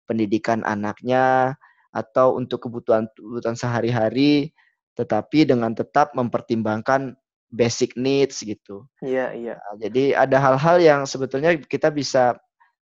pendidikan 0.10 0.66
anaknya 0.66 1.54
atau 1.94 2.34
untuk 2.34 2.66
kebutuhan 2.66 3.06
kebutuhan 3.14 3.54
sehari-hari, 3.54 4.50
tetapi 4.98 5.46
dengan 5.46 5.78
tetap 5.78 6.18
mempertimbangkan 6.18 7.14
basic 7.54 7.94
needs 7.98 8.42
gitu. 8.42 8.86
Iya 9.06 9.34
iya. 9.34 9.56
Nah, 9.58 9.76
jadi 9.78 10.18
ada 10.18 10.38
hal-hal 10.42 10.78
yang 10.82 11.02
sebetulnya 11.06 11.58
kita 11.58 11.94
bisa 11.94 12.38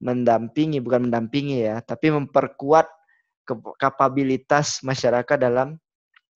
mendampingi 0.02 0.82
bukan 0.82 1.06
mendampingi 1.06 1.62
ya, 1.62 1.78
tapi 1.82 2.10
memperkuat 2.10 2.90
kapabilitas 3.78 4.82
masyarakat 4.82 5.38
dalam 5.38 5.78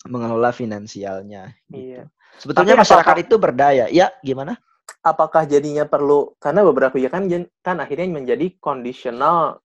mengelola 0.07 0.51
finansialnya. 0.55 1.55
Gitu. 1.71 1.95
Iya. 1.95 2.03
Sebetulnya 2.39 2.75
tapi 2.79 2.83
masyarakat 2.87 3.17
apakah, 3.17 3.27
itu 3.27 3.35
berdaya. 3.39 3.85
Ya, 3.91 4.13
gimana? 4.23 4.59
Apakah 5.03 5.47
jadinya 5.47 5.87
perlu 5.87 6.35
karena 6.39 6.63
beberapa 6.67 6.95
ya 6.99 7.11
kan 7.11 7.27
kan 7.63 7.77
akhirnya 7.79 8.11
menjadi 8.11 8.55
conditional 8.59 9.63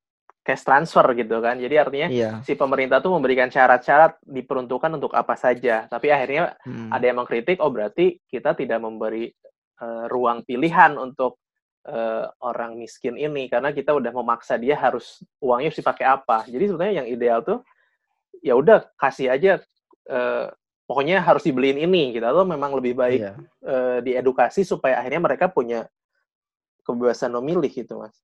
cash 0.52 0.68
transfer 0.68 1.08
gitu 1.16 1.40
kan. 1.40 1.56
Jadi 1.56 1.76
artinya 1.80 2.08
iya. 2.12 2.32
si 2.44 2.60
pemerintah 2.60 3.00
tuh 3.00 3.16
memberikan 3.16 3.48
syarat-syarat 3.48 4.20
diperuntukkan 4.28 4.92
untuk 5.00 5.16
apa 5.16 5.40
saja. 5.40 5.88
Tapi 5.88 6.12
akhirnya 6.12 6.60
hmm. 6.68 6.92
ada 6.92 7.04
yang 7.08 7.24
mengkritik, 7.24 7.64
oh 7.64 7.72
berarti 7.72 8.20
kita 8.28 8.52
tidak 8.60 8.84
memberi 8.84 9.32
uh, 9.80 10.12
ruang 10.12 10.44
pilihan 10.44 11.00
untuk 11.00 11.40
uh, 11.88 12.28
orang 12.44 12.76
miskin 12.76 13.16
ini 13.16 13.48
karena 13.48 13.72
kita 13.72 13.96
udah 13.96 14.12
memaksa 14.12 14.60
dia 14.60 14.76
harus 14.76 15.24
uangnya 15.40 15.72
harus 15.72 15.80
dipakai 15.80 16.06
apa. 16.06 16.44
Jadi 16.52 16.64
sebenarnya 16.68 16.96
yang 17.00 17.08
ideal 17.08 17.40
tuh 17.40 17.64
ya 18.44 18.60
udah 18.60 18.92
kasih 19.00 19.32
aja 19.32 19.64
uh, 20.10 20.52
pokoknya 20.90 21.24
harus 21.24 21.46
dibeliin 21.46 21.88
ini 21.88 22.18
gitu 22.18 22.26
atau 22.26 22.44
memang 22.44 22.76
lebih 22.76 22.98
baik 22.98 23.22
iya. 23.22 23.34
uh, 23.64 23.98
diedukasi 24.04 24.68
supaya 24.68 25.00
akhirnya 25.00 25.24
mereka 25.24 25.48
punya 25.48 25.88
kebebasan 26.84 27.32
memilih 27.38 27.70
gitu 27.72 28.02
mas. 28.02 28.18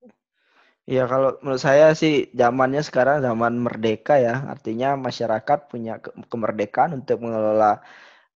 Iya 0.87 1.03
kalau 1.03 1.35
menurut 1.43 1.59
saya 1.59 1.91
sih 1.91 2.31
zamannya 2.31 2.79
sekarang 2.79 3.19
zaman 3.19 3.59
merdeka 3.59 4.15
ya 4.23 4.47
artinya 4.47 4.95
masyarakat 4.95 5.67
punya 5.67 5.99
ke 5.99 6.15
kemerdekaan 6.31 7.03
untuk 7.03 7.27
mengelola 7.27 7.83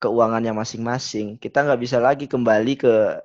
keuangannya 0.03 0.51
masing-masing. 0.51 1.39
Kita 1.39 1.63
nggak 1.63 1.79
bisa 1.79 2.03
lagi 2.03 2.27
kembali 2.27 2.73
ke 2.75 3.23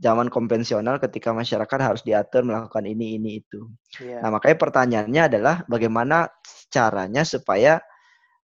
zaman 0.00 0.32
konvensional 0.32 0.96
ketika 0.96 1.36
masyarakat 1.36 1.78
harus 1.78 2.02
diatur 2.02 2.42
melakukan 2.48 2.88
ini 2.88 3.20
ini 3.20 3.44
itu. 3.44 3.68
Yeah. 4.00 4.24
Nah 4.24 4.32
makanya 4.32 4.56
pertanyaannya 4.56 5.22
adalah 5.28 5.54
bagaimana 5.68 6.32
caranya 6.72 7.22
supaya 7.22 7.84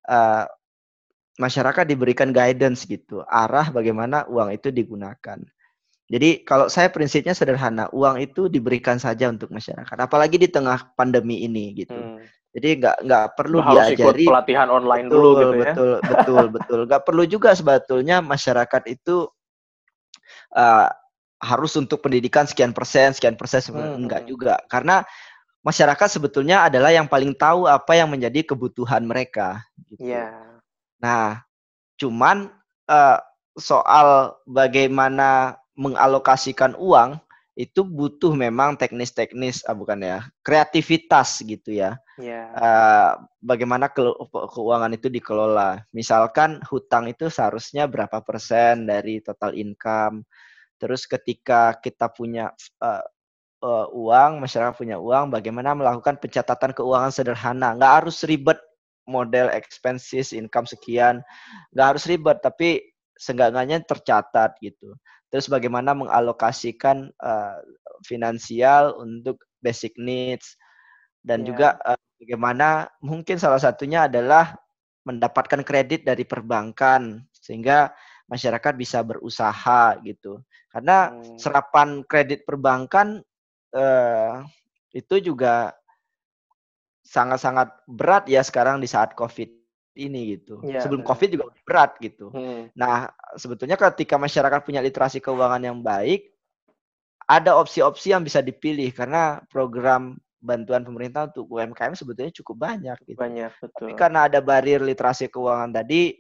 uh, 0.05 0.45
masyarakat 1.41 1.89
diberikan 1.89 2.31
guidance 2.31 2.85
gitu 2.85 3.25
arah 3.25 3.73
bagaimana 3.73 4.29
uang 4.29 4.53
itu 4.53 4.69
digunakan. 4.69 5.41
Jadi 6.11 6.43
kalau 6.43 6.67
saya 6.67 6.91
prinsipnya 6.91 7.39
sederhana, 7.39 7.87
uang 7.95 8.19
itu 8.19 8.51
diberikan 8.51 8.99
saja 8.99 9.31
untuk 9.31 9.55
masyarakat, 9.55 9.95
apalagi 9.95 10.43
di 10.43 10.51
tengah 10.51 10.91
pandemi 10.99 11.47
ini 11.47 11.71
gitu. 11.87 11.95
Hmm. 11.95 12.19
Jadi 12.51 12.83
nggak 12.83 12.97
nggak 13.07 13.27
perlu 13.39 13.63
Harus 13.63 13.95
diajari 13.95 14.27
ikut 14.27 14.35
pelatihan 14.35 14.69
online 14.75 15.07
betul, 15.07 15.23
dulu 15.23 15.31
gitu 15.39 15.55
ya. 15.55 15.65
Betul 15.71 15.93
betul 16.03 16.45
betul. 16.59 16.81
Nggak 16.91 17.03
perlu 17.07 17.23
juga 17.31 17.51
sebetulnya 17.55 18.17
masyarakat 18.27 18.83
itu 18.91 19.31
uh, 20.59 20.91
harus 21.41 21.73
untuk 21.79 22.03
pendidikan 22.03 22.43
sekian 22.43 22.75
persen, 22.75 23.15
sekian 23.15 23.39
persen, 23.39 23.63
hmm. 23.71 24.03
enggak 24.03 24.27
hmm. 24.27 24.31
juga. 24.35 24.55
Karena 24.67 25.07
masyarakat 25.63 26.09
sebetulnya 26.11 26.67
adalah 26.67 26.91
yang 26.91 27.07
paling 27.07 27.39
tahu 27.39 27.71
apa 27.71 27.95
yang 27.95 28.11
menjadi 28.11 28.51
kebutuhan 28.51 29.07
mereka. 29.07 29.63
Gitu. 29.87 30.11
Yeah. 30.11 30.59
Nah, 30.99 31.47
cuman 32.03 32.51
uh, 32.91 33.19
soal 33.55 34.35
bagaimana 34.43 35.60
mengalokasikan 35.81 36.77
uang 36.77 37.17
itu 37.57 37.85
butuh 37.85 38.33
memang 38.37 38.77
teknis-teknis, 38.77 39.65
ah, 39.69 39.77
bukan 39.77 40.01
ya, 40.01 40.19
kreativitas 40.45 41.41
gitu 41.45 41.77
ya. 41.77 41.97
Yeah. 42.17 42.53
Uh, 42.57 43.11
bagaimana 43.41 43.89
ke 43.89 44.01
keuangan 44.33 44.93
itu 44.93 45.09
dikelola. 45.09 45.85
Misalkan 45.93 46.61
hutang 46.69 47.09
itu 47.09 47.29
seharusnya 47.33 47.89
berapa 47.89 48.21
persen 48.25 48.89
dari 48.89 49.21
total 49.21 49.57
income 49.57 50.25
Terus 50.81 51.05
ketika 51.05 51.77
kita 51.77 52.09
punya 52.09 52.49
uh, 52.81 53.05
uh, 53.61 53.87
uang, 53.93 54.41
masyarakat 54.41 54.73
punya 54.73 54.97
uang, 54.97 55.29
bagaimana 55.29 55.77
melakukan 55.77 56.17
pencatatan 56.17 56.73
keuangan 56.73 57.13
sederhana. 57.13 57.77
Nggak 57.77 57.95
harus 58.03 58.25
ribet 58.25 58.57
model 59.05 59.53
expenses, 59.53 60.33
income 60.33 60.65
sekian. 60.65 61.21
Nggak 61.77 61.87
harus 61.95 62.05
ribet, 62.09 62.41
tapi 62.41 62.81
seenggaknya 63.13 63.85
tercatat 63.85 64.57
gitu. 64.65 64.97
Terus 65.31 65.47
bagaimana 65.47 65.95
mengalokasikan 65.95 67.15
uh, 67.23 67.59
finansial 68.03 68.99
untuk 68.99 69.43
basic 69.63 69.95
needs. 69.97 70.59
Dan 71.23 71.43
yeah. 71.43 71.47
juga 71.47 71.69
uh, 71.87 72.01
bagaimana 72.19 72.91
mungkin 73.01 73.39
salah 73.39 73.63
satunya 73.63 74.11
adalah 74.11 74.59
mendapatkan 75.07 75.63
kredit 75.63 76.03
dari 76.03 76.27
perbankan. 76.27 77.23
Sehingga 77.31 77.95
masyarakat 78.31 78.73
bisa 78.79 79.03
berusaha 79.03 79.99
gitu. 80.07 80.39
Karena 80.71 81.11
hmm. 81.11 81.35
serapan 81.39 82.07
kredit 82.07 82.47
perbankan 82.47 83.19
eh, 83.75 84.33
itu 84.95 85.19
juga 85.19 85.75
sangat-sangat 87.03 87.91
berat 87.91 88.31
ya 88.31 88.39
sekarang 88.47 88.79
di 88.79 88.87
saat 88.87 89.19
COVID 89.19 89.60
ini 89.99 90.39
gitu. 90.39 90.63
Ya, 90.63 90.83
Sebelum 90.85 91.03
COVID 91.03 91.29
juga 91.35 91.45
berat 91.67 91.99
gitu. 91.99 92.31
Hmm. 92.31 92.71
Nah, 92.75 93.11
sebetulnya 93.35 93.75
ketika 93.75 94.17
masyarakat 94.17 94.61
punya 94.63 94.79
literasi 94.79 95.19
keuangan 95.19 95.63
yang 95.63 95.79
baik, 95.83 96.31
ada 97.31 97.59
opsi-opsi 97.59 98.11
yang 98.11 98.27
bisa 98.27 98.43
dipilih 98.43 98.91
karena 98.91 99.39
program 99.51 100.19
bantuan 100.41 100.83
pemerintah 100.83 101.29
untuk 101.29 101.47
UMKM 101.53 101.95
sebetulnya 101.95 102.33
cukup 102.33 102.57
banyak. 102.71 102.99
Gitu. 103.07 103.19
Banyak, 103.21 103.53
betul. 103.61 103.77
Tapi 103.87 103.93
karena 103.95 104.27
ada 104.27 104.41
barir 104.41 104.81
literasi 104.81 105.29
keuangan 105.29 105.71
tadi, 105.71 106.17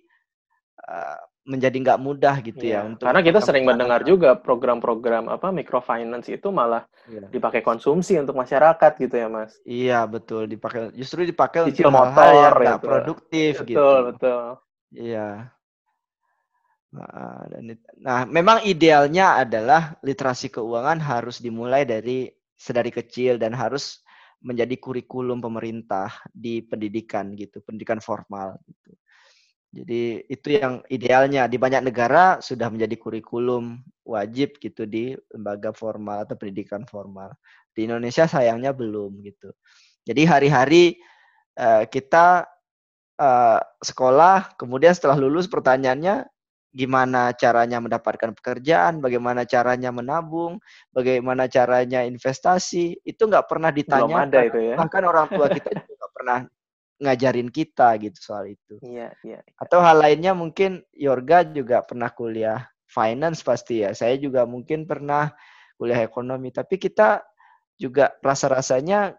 uh, 0.86 1.20
menjadi 1.48 1.76
nggak 1.82 2.00
mudah 2.00 2.36
gitu 2.44 2.62
ya. 2.62 2.84
ya 2.84 2.86
untuk 2.86 3.08
karena 3.08 3.20
kita 3.24 3.40
sering 3.40 3.64
mendengar 3.64 4.04
juga 4.04 4.36
program-program 4.36 5.32
apa 5.32 5.48
microfinance 5.50 6.28
itu 6.30 6.52
malah 6.52 6.84
ya. 7.08 7.26
dipakai 7.32 7.64
konsumsi 7.64 8.20
untuk 8.20 8.36
masyarakat 8.36 8.92
gitu 9.00 9.14
ya 9.16 9.26
mas. 9.26 9.56
Iya 9.64 10.04
betul 10.06 10.46
dipakai 10.46 10.92
justru 10.94 11.24
dipakai 11.24 11.72
Cicil 11.72 11.88
untuk 11.88 11.96
motor, 11.96 12.22
hal 12.22 12.60
yang 12.60 12.78
gitu. 12.78 12.86
produktif 12.86 13.52
betul, 13.60 13.66
gitu. 13.66 13.80
Betul 13.80 13.98
betul. 14.12 14.42
Iya. 14.94 15.28
Nah, 16.90 17.46
dan 17.46 17.62
nah, 18.02 18.20
memang 18.26 18.66
idealnya 18.66 19.38
adalah 19.46 19.94
literasi 20.02 20.50
keuangan 20.50 20.98
harus 20.98 21.38
dimulai 21.38 21.86
dari 21.86 22.26
sedari 22.58 22.90
kecil 22.90 23.38
dan 23.38 23.54
harus 23.54 24.02
menjadi 24.42 24.74
kurikulum 24.80 25.38
pemerintah 25.38 26.10
di 26.34 26.64
pendidikan 26.66 27.32
gitu, 27.38 27.62
pendidikan 27.62 28.02
formal 28.02 28.58
gitu. 28.66 28.90
Jadi 29.70 30.26
itu 30.26 30.48
yang 30.50 30.82
idealnya 30.90 31.46
di 31.46 31.54
banyak 31.54 31.86
negara 31.86 32.42
sudah 32.42 32.66
menjadi 32.74 32.98
kurikulum 32.98 33.78
wajib 34.02 34.58
gitu 34.58 34.82
di 34.82 35.14
lembaga 35.30 35.70
formal 35.70 36.26
atau 36.26 36.34
pendidikan 36.34 36.82
formal. 36.90 37.30
Di 37.70 37.86
Indonesia 37.86 38.26
sayangnya 38.26 38.74
belum 38.74 39.22
gitu. 39.22 39.54
Jadi 40.02 40.22
hari-hari 40.26 40.84
uh, 41.54 41.86
kita 41.86 42.50
uh, 43.22 43.60
sekolah, 43.78 44.58
kemudian 44.58 44.90
setelah 44.90 45.14
lulus 45.14 45.46
pertanyaannya 45.46 46.26
gimana 46.70 47.30
caranya 47.34 47.78
mendapatkan 47.78 48.34
pekerjaan, 48.34 48.98
bagaimana 48.98 49.46
caranya 49.46 49.94
menabung, 49.94 50.58
bagaimana 50.90 51.46
caranya 51.46 52.02
investasi, 52.02 52.98
itu 53.06 53.22
nggak 53.22 53.46
pernah 53.46 53.70
ditanya. 53.70 54.26
ya. 54.58 54.74
Bahkan 54.78 55.02
orang 55.06 55.26
tua 55.30 55.46
kita 55.54 55.70
juga 55.78 55.94
nggak 55.94 56.12
pernah 56.14 56.38
ngajarin 57.00 57.48
kita 57.48 57.96
gitu 57.98 58.18
soal 58.20 58.52
itu. 58.52 58.76
Iya, 58.84 59.10
iya, 59.24 59.40
iya. 59.40 59.56
Atau 59.56 59.80
hal 59.80 60.04
lainnya 60.04 60.36
mungkin 60.36 60.84
Yorga 60.92 61.48
juga 61.48 61.80
pernah 61.80 62.12
kuliah 62.12 62.68
finance 62.86 63.40
pasti 63.40 63.82
ya. 63.82 63.96
Saya 63.96 64.20
juga 64.20 64.44
mungkin 64.44 64.84
pernah 64.84 65.32
kuliah 65.80 66.04
ekonomi, 66.04 66.52
tapi 66.52 66.76
kita 66.76 67.24
juga 67.80 68.12
rasa-rasanya 68.20 69.16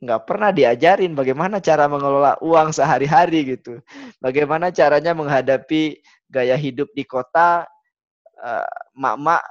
nggak 0.00 0.22
pernah 0.24 0.48
diajarin 0.48 1.12
bagaimana 1.12 1.60
cara 1.60 1.84
mengelola 1.84 2.40
uang 2.40 2.72
sehari-hari 2.72 3.56
gitu. 3.56 3.84
Bagaimana 4.16 4.72
caranya 4.72 5.12
menghadapi 5.12 6.00
gaya 6.32 6.56
hidup 6.56 6.88
di 6.96 7.04
kota, 7.04 7.68
uh, 8.40 8.72
mak-mak 8.96 9.44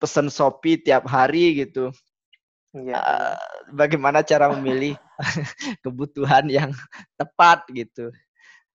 pesen 0.00 0.32
Shopee 0.32 0.80
tiap 0.80 1.04
hari 1.04 1.60
gitu. 1.68 1.92
Iya, 2.72 2.96
uh, 2.96 3.36
bagaimana 3.76 4.24
cara 4.24 4.48
memilih 4.56 4.96
kebutuhan 5.84 6.46
yang 6.50 6.70
tepat 7.16 7.64
gitu. 7.72 8.10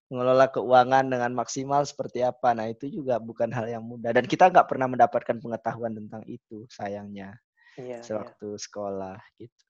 Mengelola 0.08 0.48
keuangan 0.48 1.04
dengan 1.04 1.36
maksimal 1.36 1.84
seperti 1.84 2.24
apa. 2.24 2.56
Nah 2.56 2.72
itu 2.72 2.88
juga 2.88 3.20
bukan 3.20 3.52
hal 3.52 3.68
yang 3.68 3.84
mudah. 3.84 4.16
Dan 4.16 4.24
kita 4.24 4.48
nggak 4.48 4.68
pernah 4.68 4.88
mendapatkan 4.88 5.36
pengetahuan 5.36 5.92
tentang 5.92 6.24
itu 6.24 6.64
sayangnya. 6.72 7.36
Iya, 7.78 8.02
sewaktu 8.02 8.56
iya. 8.56 8.58
sekolah 8.58 9.18
gitu. 9.38 9.62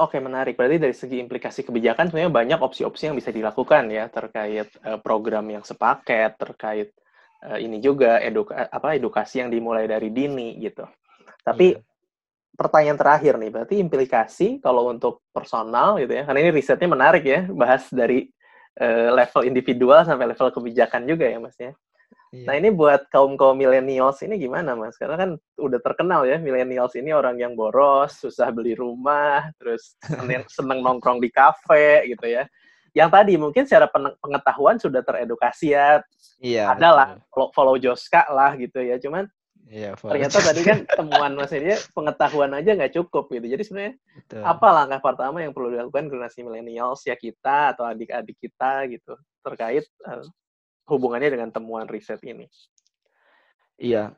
Oke, 0.00 0.16
menarik. 0.24 0.56
Berarti 0.56 0.80
dari 0.80 0.96
segi 0.96 1.20
implikasi 1.20 1.68
kebijakan 1.68 2.08
sebenarnya 2.08 2.32
banyak 2.32 2.60
opsi-opsi 2.64 3.12
yang 3.12 3.16
bisa 3.18 3.28
dilakukan 3.28 3.92
ya 3.92 4.08
terkait 4.08 4.72
uh, 4.88 4.96
program 4.96 5.44
yang 5.52 5.60
sepaket, 5.60 6.40
terkait 6.40 6.96
uh, 7.44 7.60
ini 7.60 7.76
juga 7.76 8.16
eduka 8.24 8.72
apa 8.72 8.96
edukasi 8.96 9.44
yang 9.44 9.52
dimulai 9.52 9.84
dari 9.84 10.08
dini 10.08 10.56
gitu. 10.64 10.88
Tapi 11.44 11.76
iya 11.76 11.91
pertanyaan 12.56 12.98
terakhir 13.00 13.40
nih, 13.40 13.50
berarti 13.50 13.74
implikasi 13.80 14.60
kalau 14.60 14.92
untuk 14.92 15.24
personal 15.32 15.96
gitu 15.98 16.12
ya, 16.12 16.22
karena 16.28 16.40
ini 16.44 16.50
risetnya 16.52 16.88
menarik 16.88 17.24
ya, 17.24 17.48
bahas 17.48 17.88
dari 17.88 18.28
uh, 18.80 19.08
level 19.12 19.42
individual 19.44 20.04
sampai 20.04 20.30
level 20.32 20.48
kebijakan 20.52 21.08
juga 21.08 21.26
ya 21.28 21.38
mas 21.40 21.56
ya. 21.56 21.72
Iya. 22.32 22.48
Nah 22.48 22.54
ini 22.56 22.72
buat 22.72 23.12
kaum 23.12 23.36
kaum 23.36 23.60
millennials 23.60 24.24
ini 24.24 24.40
gimana 24.40 24.72
mas? 24.72 24.96
Karena 24.96 25.20
kan 25.20 25.30
udah 25.60 25.80
terkenal 25.84 26.24
ya 26.24 26.40
millennials 26.40 26.96
ini 26.96 27.12
orang 27.12 27.36
yang 27.36 27.52
boros, 27.52 28.16
susah 28.16 28.48
beli 28.48 28.72
rumah, 28.72 29.52
terus 29.60 30.00
seneng, 30.00 30.48
seneng 30.56 30.80
nongkrong 30.80 31.20
di 31.20 31.28
kafe 31.28 32.08
gitu 32.08 32.32
ya. 32.32 32.48
Yang 32.96 33.10
tadi 33.12 33.32
mungkin 33.36 33.64
secara 33.68 33.88
pengetahuan 34.20 34.76
sudah 34.76 35.00
teredukasi 35.00 35.72
ya, 35.72 36.04
iya, 36.44 36.76
ada 36.76 36.88
lah 36.92 37.08
follow, 37.32 37.48
follow 37.52 37.76
Joska 37.80 38.28
lah 38.28 38.56
gitu 38.56 38.80
ya. 38.80 38.96
Cuman 39.00 39.28
Iya, 39.70 39.94
Ternyata 39.96 40.38
tadi 40.42 40.60
kan 40.66 40.84
temuan 40.84 41.32
Mas 41.38 41.54
ini 41.54 41.72
pengetahuan 41.94 42.52
aja 42.52 42.74
nggak 42.74 42.92
cukup 42.98 43.30
gitu. 43.30 43.46
Jadi 43.46 43.62
sebenarnya 43.62 43.94
Betul. 44.18 44.42
apa 44.42 44.68
langkah 44.74 45.00
pertama 45.00 45.38
yang 45.40 45.54
perlu 45.54 45.72
dilakukan 45.72 46.10
generasi 46.10 46.44
milenial 46.44 46.92
ya 46.98 47.16
kita 47.16 47.72
atau 47.76 47.86
adik-adik 47.88 48.36
kita 48.36 48.90
gitu 48.92 49.16
terkait 49.40 49.86
uh, 50.04 50.26
hubungannya 50.90 51.32
dengan 51.32 51.48
temuan 51.48 51.86
riset 51.88 52.20
ini? 52.26 52.50
Iya, 53.80 54.12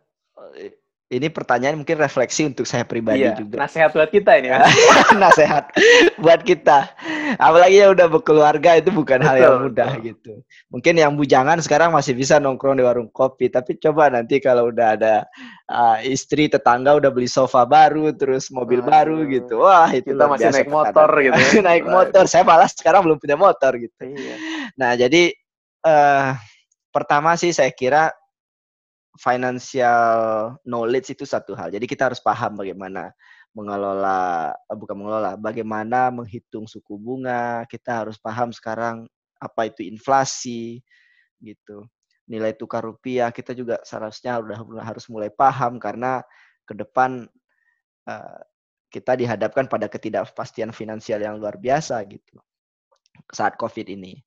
ini 1.13 1.29
pertanyaan 1.29 1.77
mungkin 1.77 2.01
refleksi 2.01 2.49
untuk 2.49 2.65
saya 2.65 2.89
pribadi 2.89 3.29
iya, 3.29 3.37
juga. 3.37 3.61
Nasehat 3.61 3.93
buat 3.93 4.09
kita 4.09 4.41
ini. 4.41 4.49
nasehat 5.23 5.69
buat 6.17 6.41
kita. 6.41 6.89
Apalagi 7.37 7.85
yang 7.85 7.93
udah 7.93 8.09
berkeluarga 8.09 8.81
itu 8.81 8.89
bukan 8.89 9.21
betul, 9.21 9.29
hal 9.29 9.37
yang 9.37 9.57
mudah 9.69 9.91
betul. 9.95 10.05
gitu. 10.09 10.33
Mungkin 10.73 10.95
yang 10.97 11.13
bujangan 11.13 11.61
sekarang 11.61 11.93
masih 11.93 12.17
bisa 12.17 12.41
nongkrong 12.41 12.81
di 12.81 12.85
warung 12.89 13.13
kopi, 13.13 13.53
tapi 13.53 13.77
coba 13.77 14.09
nanti 14.09 14.41
kalau 14.41 14.73
udah 14.73 14.97
ada 14.97 15.15
uh, 15.69 16.01
istri 16.01 16.49
tetangga 16.49 16.97
udah 16.97 17.13
beli 17.13 17.29
sofa 17.29 17.69
baru, 17.69 18.17
terus 18.17 18.49
mobil 18.49 18.81
baru 18.81 19.29
gitu. 19.29 19.61
Wah, 19.61 19.93
itu 19.93 20.17
kita 20.17 20.25
masih 20.25 20.57
naik 20.57 20.73
motor 20.73 21.09
gitu. 21.21 21.37
Ya. 21.37 21.61
naik 21.69 21.85
motor. 21.85 22.25
Saya 22.25 22.49
malah 22.49 22.67
sekarang 22.73 23.05
belum 23.05 23.21
punya 23.21 23.37
motor 23.37 23.77
gitu. 23.77 24.09
Iya. 24.09 24.37
Nah, 24.81 24.97
jadi 24.97 25.37
uh, 25.85 26.33
pertama 26.89 27.37
sih 27.37 27.53
saya 27.53 27.69
kira 27.77 28.09
financial 29.19 30.55
knowledge 30.67 31.15
itu 31.15 31.25
satu 31.25 31.55
hal. 31.55 31.71
Jadi 31.71 31.87
kita 31.87 32.11
harus 32.11 32.19
paham 32.19 32.59
bagaimana 32.59 33.15
mengelola 33.55 34.51
eh, 34.55 34.77
bukan 34.77 34.97
mengelola, 34.99 35.33
bagaimana 35.39 36.11
menghitung 36.11 36.67
suku 36.67 36.99
bunga. 36.99 37.63
Kita 37.71 38.05
harus 38.05 38.19
paham 38.19 38.51
sekarang 38.51 39.07
apa 39.39 39.71
itu 39.71 39.87
inflasi 39.87 40.83
gitu. 41.39 41.87
Nilai 42.27 42.57
tukar 42.57 42.83
rupiah 42.83 43.31
kita 43.31 43.55
juga 43.55 43.79
seharusnya 43.87 44.41
sudah 44.41 44.85
harus 44.85 45.05
mulai 45.13 45.31
paham 45.31 45.79
karena 45.79 46.25
ke 46.65 46.73
depan 46.75 47.29
uh, 48.09 48.41
kita 48.89 49.19
dihadapkan 49.19 49.67
pada 49.67 49.91
ketidakpastian 49.91 50.71
finansial 50.71 51.19
yang 51.19 51.37
luar 51.37 51.59
biasa 51.59 51.99
gitu 52.07 52.41
saat 53.31 53.55
Covid 53.61 53.91
ini. 53.91 54.19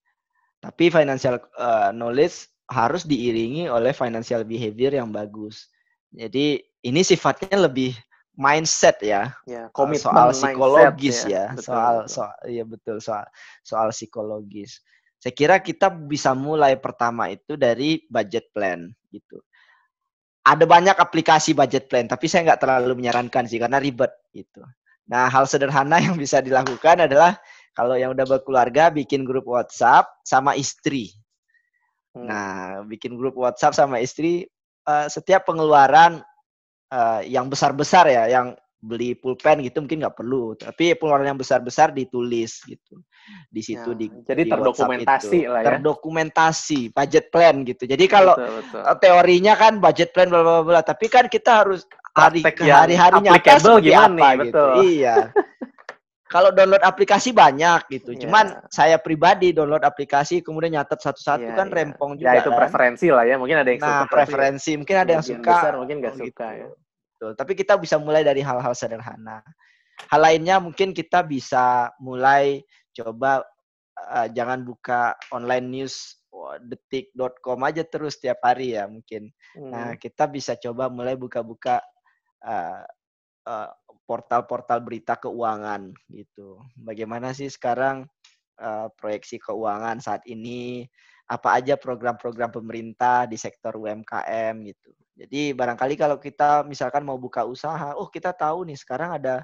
Tapi 0.60 0.89
financial 0.89 1.39
uh, 1.58 1.91
knowledge 1.93 2.56
harus 2.67 3.08
diiringi 3.08 3.71
oleh 3.71 3.95
financial 3.95 4.43
behavior 4.43 4.91
yang 4.91 5.10
bagus. 5.12 5.71
Jadi 6.12 6.60
ini 6.84 7.01
sifatnya 7.03 7.67
lebih 7.67 7.95
mindset 8.38 9.01
ya, 9.01 9.34
ya 9.49 9.67
soal 9.97 10.30
psikologis 10.30 11.25
mindset, 11.25 11.32
ya, 11.32 11.36
ya. 11.36 11.45
Betul, 11.58 11.65
soal 11.65 11.95
betul. 11.95 12.13
soal 12.13 12.34
ya 12.45 12.63
betul 12.63 12.97
soal 13.01 13.25
soal 13.65 13.88
psikologis. 13.89 14.71
Saya 15.17 15.34
kira 15.34 15.58
kita 15.58 15.89
bisa 15.89 16.38
mulai 16.38 16.77
pertama 16.77 17.34
itu 17.34 17.58
dari 17.58 18.06
budget 18.06 18.53
plan 18.53 18.86
gitu. 19.10 19.41
Ada 20.45 20.63
banyak 20.63 20.95
aplikasi 20.95 21.58
budget 21.58 21.91
plan, 21.91 22.08
tapi 22.08 22.30
saya 22.30 22.53
nggak 22.53 22.62
terlalu 22.62 23.03
menyarankan 23.03 23.49
sih 23.49 23.60
karena 23.60 23.82
ribet 23.82 24.13
gitu. 24.32 24.63
Nah, 25.10 25.27
hal 25.27 25.43
sederhana 25.49 25.99
yang 26.06 26.15
bisa 26.15 26.39
dilakukan 26.39 27.10
adalah 27.10 27.36
kalau 27.75 27.97
yang 27.99 28.13
udah 28.15 28.23
berkeluarga 28.23 28.93
bikin 28.93 29.27
grup 29.27 29.49
WhatsApp 29.49 30.08
sama 30.23 30.56
istri 30.56 31.12
Hmm. 32.17 32.25
Nah, 32.25 32.51
bikin 32.89 33.13
grup 33.13 33.38
WhatsApp 33.38 33.77
sama 33.77 34.01
istri 34.01 34.49
uh, 34.89 35.06
setiap 35.06 35.45
pengeluaran 35.45 36.25
uh, 36.89 37.21
yang 37.21 37.47
besar-besar 37.47 38.10
ya, 38.10 38.25
yang 38.25 38.58
beli 38.77 39.17
pulpen 39.17 39.65
gitu 39.65 39.82
mungkin 39.82 40.06
nggak 40.06 40.17
perlu, 40.17 40.53
tapi 40.53 40.93
pengeluaran 40.93 41.34
yang 41.34 41.39
besar-besar 41.39 41.91
ditulis 41.91 42.62
gitu. 42.63 43.01
Di 43.49 43.62
situ 43.65 43.89
ya, 43.91 43.97
di 43.97 44.06
jadi 44.23 44.43
di 44.45 44.51
terdokumentasi 44.53 45.39
lah 45.49 45.62
ya. 45.65 45.67
Terdokumentasi 45.75 46.93
budget 46.93 47.25
plan 47.34 47.65
gitu. 47.65 47.84
Jadi 47.89 48.06
kalau 48.06 48.38
betul, 48.38 48.53
betul. 48.62 48.82
Eh, 48.86 48.97
teorinya 49.01 49.53
kan 49.58 49.73
budget 49.82 50.10
plan 50.13 50.30
bla 50.30 50.41
bla 50.45 50.62
bla 50.62 50.82
tapi 50.86 51.10
kan 51.10 51.25
kita 51.25 51.65
harus 51.65 51.84
hari 52.13 52.45
hari 52.45 52.95
hari 52.95 53.17
nyata 53.21 53.58
seperti 53.62 53.93
apa 53.93 54.10
nih, 54.13 54.31
gitu. 54.50 54.54
Betul. 54.54 54.73
iya 54.85 55.15
kalau 56.28 56.52
download 56.52 56.84
aplikasi 56.84 57.32
banyak 57.32 57.88
gitu. 57.88 58.12
Yeah. 58.15 58.28
Cuman 58.28 58.46
saya 58.67 59.00
pribadi 59.00 59.56
download 59.56 59.88
aplikasi 59.88 60.44
kemudian 60.44 60.75
nyatet 60.75 61.00
satu-satu 61.00 61.48
yeah, 61.48 61.58
kan 61.58 61.67
yeah. 61.71 61.78
rempong 61.80 62.12
ya, 62.15 62.19
juga. 62.19 62.30
Ya 62.30 62.40
itu 62.44 62.52
kan. 62.52 62.58
preferensi 62.60 63.08
lah 63.08 63.23
ya. 63.23 63.36
Mungkin 63.40 63.58
ada 63.63 63.69
yang 63.71 63.82
nah, 63.82 64.04
suka. 64.04 64.13
preferensi. 64.13 64.71
Mungkin 64.75 64.98
ada 65.00 65.12
yang 65.15 65.25
suka. 65.25 65.56
Besar, 65.56 65.73
mungkin 65.80 65.96
nggak 66.04 66.15
gitu. 66.19 66.23
suka 66.28 66.48
ya. 66.52 66.67
Betul. 67.17 67.32
Tapi 67.34 67.52
kita 67.56 67.73
bisa 67.80 67.96
mulai 67.98 68.21
dari 68.28 68.42
hal-hal 68.44 68.73
sederhana. 68.75 69.40
Hal 70.12 70.21
lainnya 70.21 70.62
mungkin 70.62 70.94
kita 70.94 71.25
bisa 71.25 71.90
mulai 71.98 72.62
coba 72.94 73.42
uh, 73.98 74.28
jangan 74.30 74.62
buka 74.62 75.17
online 75.34 75.65
news 75.65 76.21
detik.com 76.62 77.60
aja 77.65 77.82
terus 77.82 78.21
tiap 78.21 78.38
hari 78.46 78.78
ya 78.78 78.86
mungkin. 78.86 79.34
Hmm. 79.58 79.71
Nah, 79.73 79.90
kita 79.98 80.30
bisa 80.30 80.54
coba 80.60 80.92
mulai 80.92 81.17
buka-buka 81.17 81.82
uh, 82.46 82.84
uh, 83.48 83.71
portal-portal 84.04 84.83
berita 84.83 85.15
keuangan 85.15 85.95
gitu. 86.12 86.60
Bagaimana 86.83 87.31
sih 87.31 87.48
sekarang 87.48 88.04
uh, 88.60 88.87
proyeksi 89.00 89.39
keuangan 89.39 90.04
saat 90.04 90.23
ini? 90.27 90.83
Apa 91.27 91.60
aja 91.60 91.75
program-program 91.75 92.56
pemerintah 92.56 93.27
di 93.27 93.35
sektor 93.35 93.75
UMKM 93.75 94.63
gitu. 94.63 94.91
Jadi 95.17 95.52
barangkali 95.52 96.00
kalau 96.00 96.15
kita 96.21 96.63
misalkan 96.63 97.04
mau 97.04 97.19
buka 97.19 97.43
usaha, 97.43 97.91
oh 98.00 98.08
kita 98.08 98.31
tahu 98.31 98.63
nih 98.69 98.79
sekarang 98.79 99.19
ada 99.19 99.43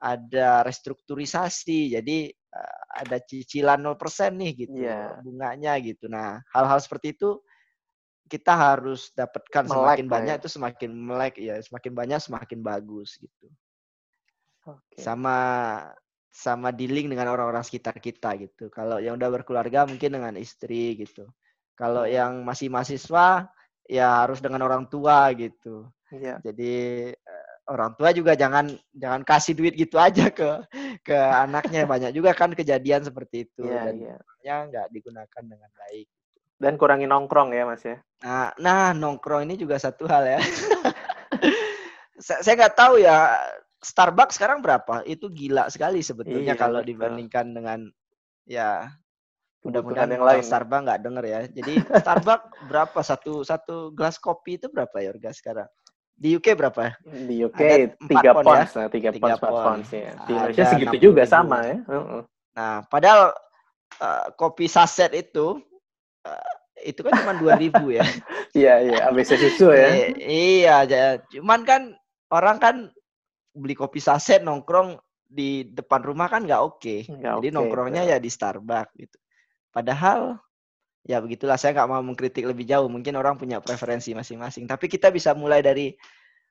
ada 0.00 0.64
restrukturisasi. 0.64 1.92
Jadi 1.92 2.32
uh, 2.32 2.82
ada 3.04 3.20
cicilan 3.20 3.82
0% 3.84 4.00
nih 4.40 4.52
gitu 4.56 4.78
yeah. 4.88 5.20
bunganya 5.20 5.76
gitu. 5.84 6.08
Nah, 6.08 6.40
hal-hal 6.54 6.80
seperti 6.80 7.12
itu 7.12 7.44
kita 8.32 8.56
harus 8.56 9.12
dapatkan 9.12 9.68
melek, 9.68 9.76
semakin 9.76 10.06
banyak 10.08 10.36
ya. 10.36 10.40
itu 10.40 10.48
semakin 10.48 10.90
melek 10.96 11.34
ya, 11.36 11.56
semakin 11.60 11.92
banyak 11.92 12.20
semakin 12.24 12.58
bagus 12.64 13.20
gitu. 13.20 13.46
Okay. 14.64 15.04
Sama 15.04 15.36
sama 16.32 16.72
dealing 16.72 17.12
dengan 17.12 17.28
orang-orang 17.28 17.60
sekitar 17.60 18.00
kita 18.00 18.32
gitu. 18.40 18.72
Kalau 18.72 18.96
yang 18.96 19.20
udah 19.20 19.28
berkeluarga 19.28 19.84
mungkin 19.84 20.16
dengan 20.16 20.32
istri 20.40 20.96
gitu. 20.96 21.28
Kalau 21.76 22.08
hmm. 22.08 22.12
yang 22.16 22.32
masih 22.40 22.72
mahasiswa 22.72 23.52
ya 23.84 24.24
harus 24.24 24.40
dengan 24.40 24.64
orang 24.64 24.88
tua 24.88 25.28
gitu. 25.36 25.92
Yeah. 26.08 26.40
Jadi 26.40 26.72
eh, 27.12 27.52
orang 27.68 27.92
tua 28.00 28.16
juga 28.16 28.32
jangan 28.32 28.72
jangan 28.96 29.22
kasih 29.28 29.52
duit 29.52 29.76
gitu 29.76 30.00
aja 30.00 30.32
ke 30.32 30.64
ke 31.04 31.16
anaknya 31.16 31.84
banyak 31.84 32.16
juga 32.16 32.32
kan 32.32 32.56
kejadian 32.56 33.04
seperti 33.04 33.48
itu 33.52 33.68
yeah, 33.68 33.84
dan 33.92 33.94
yeah. 34.40 34.60
nggak 34.72 34.88
digunakan 34.88 35.42
dengan 35.44 35.68
baik. 35.76 36.08
Dan 36.62 36.78
kurangi 36.78 37.10
nongkrong 37.10 37.50
ya 37.50 37.66
mas 37.66 37.82
ya. 37.82 37.98
Nah, 38.22 38.54
nah 38.62 38.94
nongkrong 38.94 39.50
ini 39.50 39.58
juga 39.58 39.82
satu 39.82 40.06
hal 40.06 40.38
ya. 40.38 40.40
saya 42.22 42.54
nggak 42.54 42.78
tahu 42.78 43.02
ya 43.02 43.34
Starbucks 43.82 44.38
sekarang 44.38 44.62
berapa? 44.62 45.02
Itu 45.02 45.26
gila 45.34 45.66
sekali 45.66 46.06
sebetulnya 46.06 46.54
iya, 46.54 46.60
kalau 46.60 46.86
betul. 46.86 46.94
dibandingkan 46.94 47.50
dengan 47.50 47.90
ya 48.46 48.86
mudah-mudahan 49.66 50.14
yang 50.14 50.22
lain. 50.22 50.46
Starbucks 50.46 50.84
nggak 50.86 51.00
denger 51.02 51.24
ya. 51.26 51.40
Jadi 51.50 51.74
Starbucks 51.82 52.46
berapa 52.70 53.00
satu 53.02 53.42
satu 53.42 53.90
gelas 53.90 54.22
kopi 54.22 54.62
itu 54.62 54.70
berapa 54.70 54.94
ya 55.02 55.10
harga 55.10 55.34
sekarang? 55.34 55.68
Di 56.14 56.38
UK 56.38 56.54
berapa? 56.54 56.94
Di 57.02 57.42
UK 57.42 57.60
tiga 58.06 58.30
pounds 58.38 58.70
ya? 58.78 58.86
tiga 58.86 59.10
pounds, 59.10 59.42
empat 59.42 59.50
pounds 59.50 59.88
ya. 59.90 60.14
Di 60.22 60.32
Indonesia 60.38 60.64
segitu 60.70 60.96
juga 61.10 61.26
sama 61.26 61.66
ya. 61.66 61.76
Nah, 62.54 62.86
padahal 62.86 63.34
uh, 63.98 64.26
kopi 64.38 64.70
saset 64.70 65.10
itu 65.10 65.58
uh, 66.22 66.51
itu 66.82 67.00
kan 67.06 67.12
cuma 67.22 67.32
dua 67.38 67.54
ribu 67.56 67.94
ya. 67.94 68.04
Iya 68.52 68.84
iya, 68.84 68.98
ABC 69.08 69.40
susu 69.40 69.72
ya. 69.72 70.12
iya, 70.20 70.84
cuman 71.32 71.64
kan 71.64 71.96
orang 72.28 72.60
kan 72.60 72.76
beli 73.56 73.72
kopi 73.72 73.96
saset 73.96 74.44
nongkrong 74.44 75.00
di 75.32 75.64
depan 75.72 76.04
rumah 76.04 76.28
kan 76.28 76.44
nggak 76.44 76.60
oke. 76.60 76.76
Okay. 76.76 77.08
Jadi 77.08 77.48
okay, 77.48 77.52
nongkrongnya 77.52 78.04
ya 78.04 78.20
di 78.20 78.28
Starbucks 78.28 78.92
gitu. 79.00 79.16
Padahal 79.72 80.36
ya 81.08 81.18
begitulah 81.24 81.56
saya 81.56 81.72
nggak 81.80 81.88
mau 81.88 82.04
mengkritik 82.04 82.44
lebih 82.44 82.68
jauh. 82.68 82.92
Mungkin 82.92 83.16
orang 83.16 83.40
punya 83.40 83.64
preferensi 83.64 84.12
masing-masing. 84.12 84.68
Tapi 84.68 84.84
kita 84.92 85.08
bisa 85.08 85.32
mulai 85.32 85.64
dari 85.64 85.96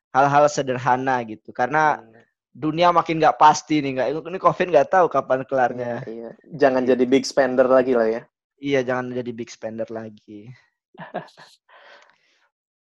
hal-hal 0.09 0.49
sederhana 0.49 1.21
gitu. 1.29 1.53
Karena 1.53 2.01
hmm. 2.01 2.25
dunia 2.49 2.89
makin 2.89 3.21
nggak 3.21 3.37
pasti 3.37 3.85
nih 3.85 4.01
nggak 4.01 4.07
ini 4.25 4.39
covid 4.41 4.67
nggak 4.73 4.89
tahu 4.89 5.05
kapan 5.05 5.45
kelarnya. 5.45 6.01
Iya, 6.09 6.09
iya. 6.09 6.29
Jangan 6.57 6.89
jadi 6.89 7.03
big 7.05 7.29
spender 7.29 7.69
lagi 7.69 7.93
lah 7.93 8.09
ya. 8.09 8.21
Iya 8.61 8.85
jangan 8.85 9.09
jadi 9.09 9.31
big 9.33 9.49
spender 9.49 9.89
lagi. 9.89 10.53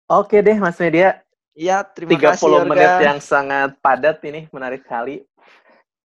Oke 0.08 0.40
deh 0.40 0.56
Mas 0.56 0.80
Media, 0.80 1.20
Iya, 1.58 1.82
terima 1.90 2.14
30 2.14 2.22
kasih. 2.38 2.48
30 2.54 2.70
menit 2.70 2.94
yang 3.02 3.18
sangat 3.18 3.74
padat 3.82 4.22
ini, 4.30 4.46
menarik 4.54 4.86
sekali. 4.86 5.26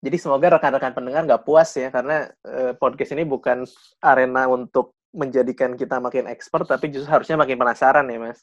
Jadi 0.02 0.16
semoga 0.16 0.56
rekan-rekan 0.56 0.96
pendengar 0.96 1.28
nggak 1.28 1.44
puas 1.44 1.68
ya, 1.76 1.92
karena 1.92 2.32
eh, 2.48 2.72
podcast 2.72 3.12
ini 3.12 3.28
bukan 3.28 3.68
arena 4.00 4.48
untuk 4.48 4.96
menjadikan 5.12 5.76
kita 5.76 6.00
makin 6.00 6.24
expert, 6.24 6.64
tapi 6.64 6.88
justru 6.88 7.12
harusnya 7.12 7.36
makin 7.36 7.60
penasaran 7.60 8.08
ya, 8.08 8.18
Mas. 8.18 8.40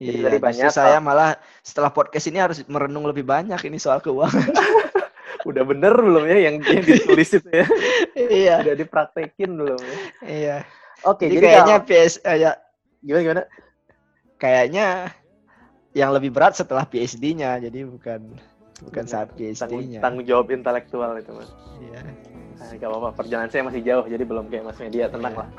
Jadi 0.00 0.16
iya, 0.16 0.24
dari 0.32 0.40
banyak 0.40 0.72
saya 0.72 0.96
malah 0.96 1.36
setelah 1.60 1.92
podcast 1.92 2.24
ini 2.32 2.40
harus 2.40 2.64
merenung 2.64 3.04
lebih 3.04 3.20
banyak 3.20 3.60
ini 3.68 3.76
soal 3.76 4.00
keuangan. 4.00 4.48
Udah 5.50 5.64
bener 5.66 5.92
belum 5.92 6.24
ya 6.30 6.36
yang, 6.50 6.56
yang 6.62 6.84
ditulis 6.86 7.30
itu 7.34 7.50
ya? 7.50 7.66
iya. 8.16 8.56
Udah 8.62 8.76
dipraktekin 8.78 9.50
belum 9.52 9.80
ya? 9.80 9.96
Iya. 10.24 10.56
Oke, 11.04 11.26
jadi, 11.26 11.36
jadi 11.36 11.46
kayaknya 11.48 11.76
kalau... 11.82 11.88
PS 11.90 12.14
uh, 12.22 12.36
ya 12.36 12.50
gimana 13.00 13.22
gimana? 13.24 13.42
Kayaknya 14.40 14.86
yang 15.96 16.10
lebih 16.14 16.30
berat 16.30 16.54
setelah 16.54 16.86
PhD-nya 16.86 17.58
jadi 17.58 17.82
bukan 17.82 18.38
bukan 18.80 19.04
iya, 19.04 19.10
saat 19.10 19.28
PhD-nya 19.34 20.00
tanggung, 20.00 20.24
jawab 20.24 20.48
intelektual 20.54 21.18
itu 21.18 21.34
mas 21.34 21.50
iya 21.82 22.00
nah, 22.56 22.70
gak 22.78 22.88
apa-apa 22.88 23.08
perjalanan 23.18 23.50
saya 23.50 23.66
masih 23.66 23.82
jauh 23.82 24.04
jadi 24.06 24.22
belum 24.22 24.46
kayak 24.48 24.64
mas 24.70 24.78
media 24.78 25.10
tenang 25.10 25.34
iya. 25.34 25.42
lah 25.42 25.50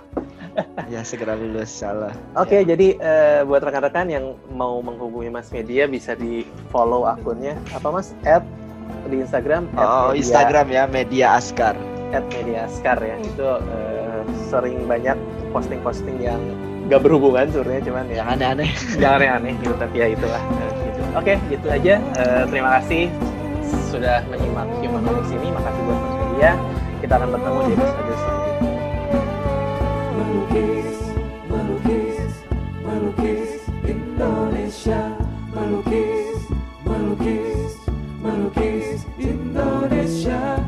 ya 0.87 1.01
segera 1.03 1.35
lulus 1.35 1.69
salah 1.69 2.15
oke 2.39 2.47
okay, 2.47 2.63
ya. 2.63 2.73
jadi 2.73 2.87
uh, 2.97 3.39
buat 3.45 3.61
rekan-rekan 3.61 4.07
yang 4.07 4.25
mau 4.55 4.79
menghubungi 4.79 5.29
mas 5.29 5.51
media 5.51 5.85
bisa 5.85 6.15
di 6.15 6.47
follow 6.71 7.03
akunnya 7.03 7.59
apa 7.75 7.91
mas 7.91 8.15
at 8.23 8.43
di 9.11 9.17
Instagram 9.19 9.67
oh 9.75 10.11
media, 10.11 10.19
Instagram 10.21 10.65
ya 10.71 10.83
media 10.87 11.25
askar. 11.35 11.75
at 12.11 12.27
media 12.27 12.67
askar 12.67 12.99
ya. 12.99 13.15
Itu 13.23 13.47
uh, 13.59 14.21
sering 14.51 14.83
banyak 14.83 15.15
posting-posting 15.55 16.19
yang 16.19 16.39
gak 16.91 17.07
berhubungan 17.07 17.47
sebenarnya 17.47 17.83
cuman 17.87 18.05
ya 18.11 18.15
yang 18.19 18.27
aneh-aneh. 18.35 18.69
Yang 18.99 19.11
aneh-aneh 19.23 19.53
gitu 19.63 19.75
tapi 19.79 19.95
ya 20.03 20.07
itulah 20.11 20.43
gitu. 20.83 21.01
oke 21.15 21.33
gitu 21.47 21.67
aja. 21.71 21.93
Uh, 22.19 22.43
terima 22.51 22.69
kasih 22.79 23.07
sudah 23.87 24.23
menyimak 24.27 24.67
Human 24.83 25.03
Comics 25.07 25.31
ini. 25.31 25.47
Makasih 25.55 25.81
buat 25.87 25.99
Mas 26.03 26.15
Media 26.19 26.51
kita 26.99 27.13
akan 27.17 27.29
bertemu 27.33 27.59
di 27.65 27.73
episode 27.79 28.19
selanjutnya 28.19 28.71
melukis 38.55 39.05
Indonesia 39.19 40.59